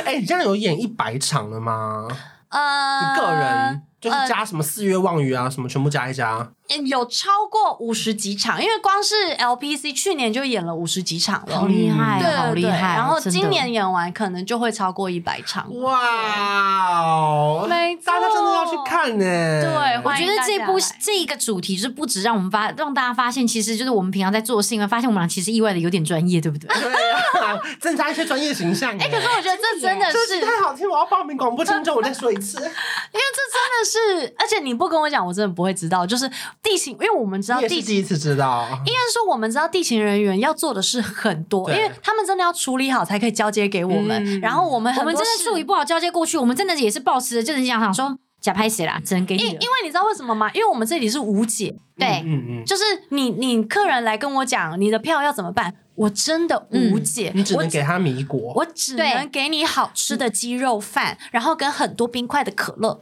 [0.05, 2.07] 哎，你这样有演一百场了吗？
[2.49, 6.49] 呃，你个人就是加什么四月望雨啊，什么全部加一加。
[6.85, 12.95] 有超过五十几场，因为光是 LPC 去年就演了五十几场了，好厉害，对，好厉害。
[12.95, 15.67] 然后今年演完可能就会超过一百场。
[15.81, 19.25] 哇哦，没错，大家真的要去看呢。
[19.25, 26.69] 对，我觉得这部这一个主题就是不止让我们发让大家发现，其实就是我们平常在做的事情，发现我们俩其实意外的有点专业，对不对？
[26.79, 28.91] 对啊，增加一些专业形象。
[29.01, 33.88] 哎，可是我觉得这真的是 太好听，我要报名广播听众，我再说一次，因为这真的是，
[34.37, 36.05] 而且你不跟我讲，我真的不会知道。
[36.05, 36.29] 就是
[36.61, 44.39] 地勤，因为我们知道地勤第一次知道，应该是说我们知道地勤人员要做的事很多，因为他们真的要处理好才可以交接给我们。
[44.41, 48.17] 然后我们我们真的处理不好交接过去，我们真的也是抱持就是想想说。
[48.41, 48.97] 假拍谁啦？
[49.03, 49.41] 只能给你。
[49.41, 50.49] 因因为你知道为什么吗？
[50.53, 57.29] 因为我们这里是无解，对，嗯嗯，就是你你客人来跟我讲你的票要怎么办，我真的无解。
[57.35, 63.01] 你只能给他米果，我只能给你好吃的鸡肉饭，然后跟很多冰块的可乐，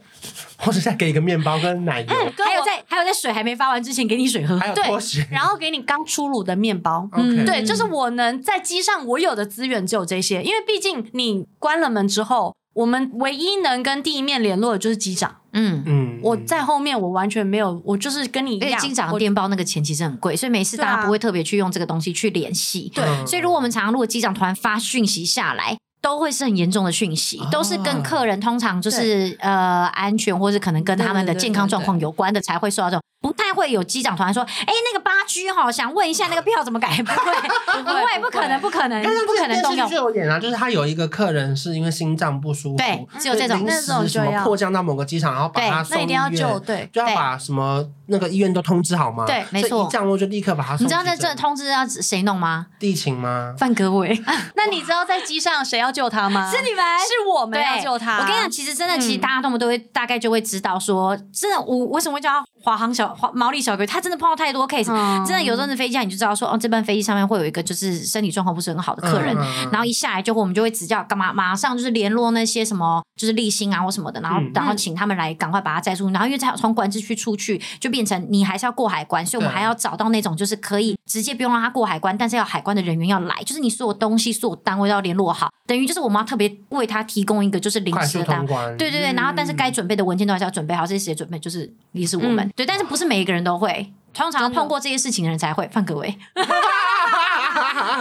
[0.58, 7.08] 或者再给一个面包跟奶油，还有在还有在水还没发完之前给你水喝，还有拖鞋，然后给你刚出炉的面包。
[7.12, 12.57] 嗯，对，就是我能在机上我有的资源只有这些，因为毕竟你关了门之后。
[12.78, 15.82] 我们唯一能跟地面联络的就是机长，嗯。
[15.86, 25.76] 嗯，我在后面我完全没有，我就是跟你一样，机长的电报那个钱其实很贵，所以每次大家不会特别去用这个东西去联系，对，所以如果我们常常如果机长突然发讯息下来。
[26.00, 36.88] 都会是很严重的讯息，都是跟客人通常就是呃安全，或是可能跟他们的健康状况有关的才会收到这种，不太会有机长突然说，哎，那个八 G 哈，想问一下那个票怎么改？
[37.02, 39.88] 不会，不会，不可能，不可能，不可能动用。
[39.88, 49.24] 就有点啊，就是他有一个客人是因为心脏不舒服，对，只有这种临时什么迫降到某个机场，然后把他送医院，对，就要把什么那个医院都通知好吗？
[49.26, 50.84] 对，没错，一降落就立刻把他送。
[50.84, 52.66] 你知道在这通知要谁弄吗？
[52.78, 53.54] 地勤吗？
[53.58, 54.16] 范格伟。
[54.54, 56.50] 那你知道在机上谁要救他吗？
[56.54, 58.18] 是你们是我们要救他。
[58.18, 63.86] 我跟你讲，其实真的，其实大家都都会大概就会知道，说真的，我为什么会叫他华航小华毛利小哥？
[63.86, 64.86] 他真的碰到太多 case，
[65.26, 69.36] 真的有阵子飞机上你就知道说，哦，这班飞机上面会有一个就是身体状况不是很好的客人，
[69.70, 95.66] 然后一下来就会我们就会指教干嘛，马上就是联络那些什么就是立新啊或什么的，然后然后请他们来赶快把他载出，然后因为从管制区出去就变成你还是要过海关，所以我们还要找到那种就是可以直接不用让他过海关，但是要海关的人员要来，就是你所有东西所有单位都要联络好，等于就是我们要特别为他提供一个就是临时的单位，对对对，然后但是该准备的文件都还是要准备好，这些准备就是也是我们、嗯、对，但是不是每一个人都会，通常碰过这些事情的人才会。
[95.72, 96.18] 范各位，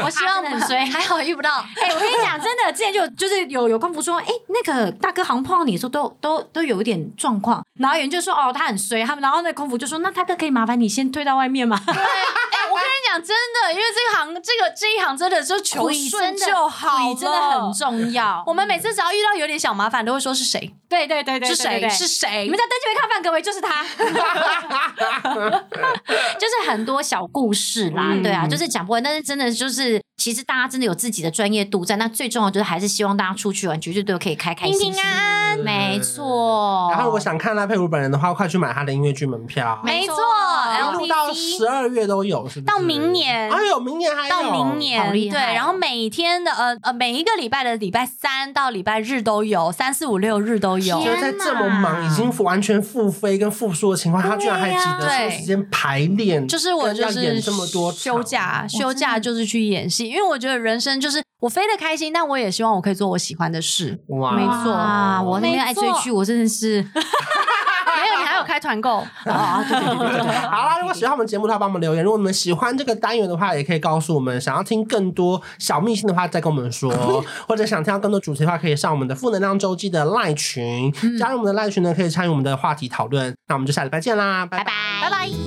[0.04, 1.64] 我希望很衰，还好遇不到。
[1.76, 11.80] 哎、欸，我跟你讲，真的，之前就就是有有空服说，哎、欸，那个大哥好像碰到你的时候都都都有一点状况，然后有人就说，哦，他很衰，他们，然后那空服就说，那大哥可以麻烦你先退到外面吗？
[11.86, 11.93] 对。
[11.93, 18.43] 哎我跟你讲，真的，因为这个行，这个这一行真的就求顺就好，真的很重要。
[18.45, 20.76] 我们每次只要遇到有点小麻烦，都会说是谁？
[20.89, 21.89] 对对对对，是谁？
[21.89, 22.43] 是谁？
[22.43, 23.83] 你们在登记没看饭，各位就是他，
[26.39, 30.01] 就是很多小故事啦，对啊，就是讲不完，但是真的就是。
[30.17, 34.91] 其实大家真的有自己的专业度在，那最重要就是还是希望大家出去玩，绝对都可以开开心心。
[34.91, 36.89] 平平安安，没错。
[36.91, 39.80] 然后如果想看赖佩如本人的话，快去买他的音乐剧门票。
[39.84, 40.16] 没错，
[40.93, 42.62] 录到十二月都有，是不是？
[42.62, 44.30] 到明年，哎呦，明年还有。
[44.30, 45.32] 到明年，对。
[45.32, 50.99] 然后每天的呃呃每一个礼拜的礼拜三到礼拜日都有，三四五六日都有。
[50.99, 56.47] 就在这么忙，已经完全复飞跟复苏的情况，他居然还记得抽时间排练。
[56.47, 60.10] 就是我就是演这么多休假，休假就是去演戏。
[60.10, 63.99] 因为我觉得人生就是我飞得开心，但我也希望我可以做我喜欢的事。
[64.07, 65.21] 哇，没错啊！
[65.21, 66.81] 我那边爱追剧，我真的是
[67.97, 69.63] 没有，你还有开团购啊！
[69.67, 70.35] 对对对对对。
[70.49, 72.03] 好啦，如果喜欢我们节目的话，帮我们留言。
[72.03, 74.39] 如果你们喜欢这个单元的话，也可以告诉我们。
[74.41, 76.91] 想要听更多小秘辛的话，再跟我们说。
[77.47, 83.35] 或者想听到更多主题的话，可以上我们的负能量周记的赖群，加入我们的赖群呢，可以参与我们的话题讨论。
[83.47, 84.71] 那我们就下礼拜见啦，拜拜
[85.01, 85.47] 拜拜。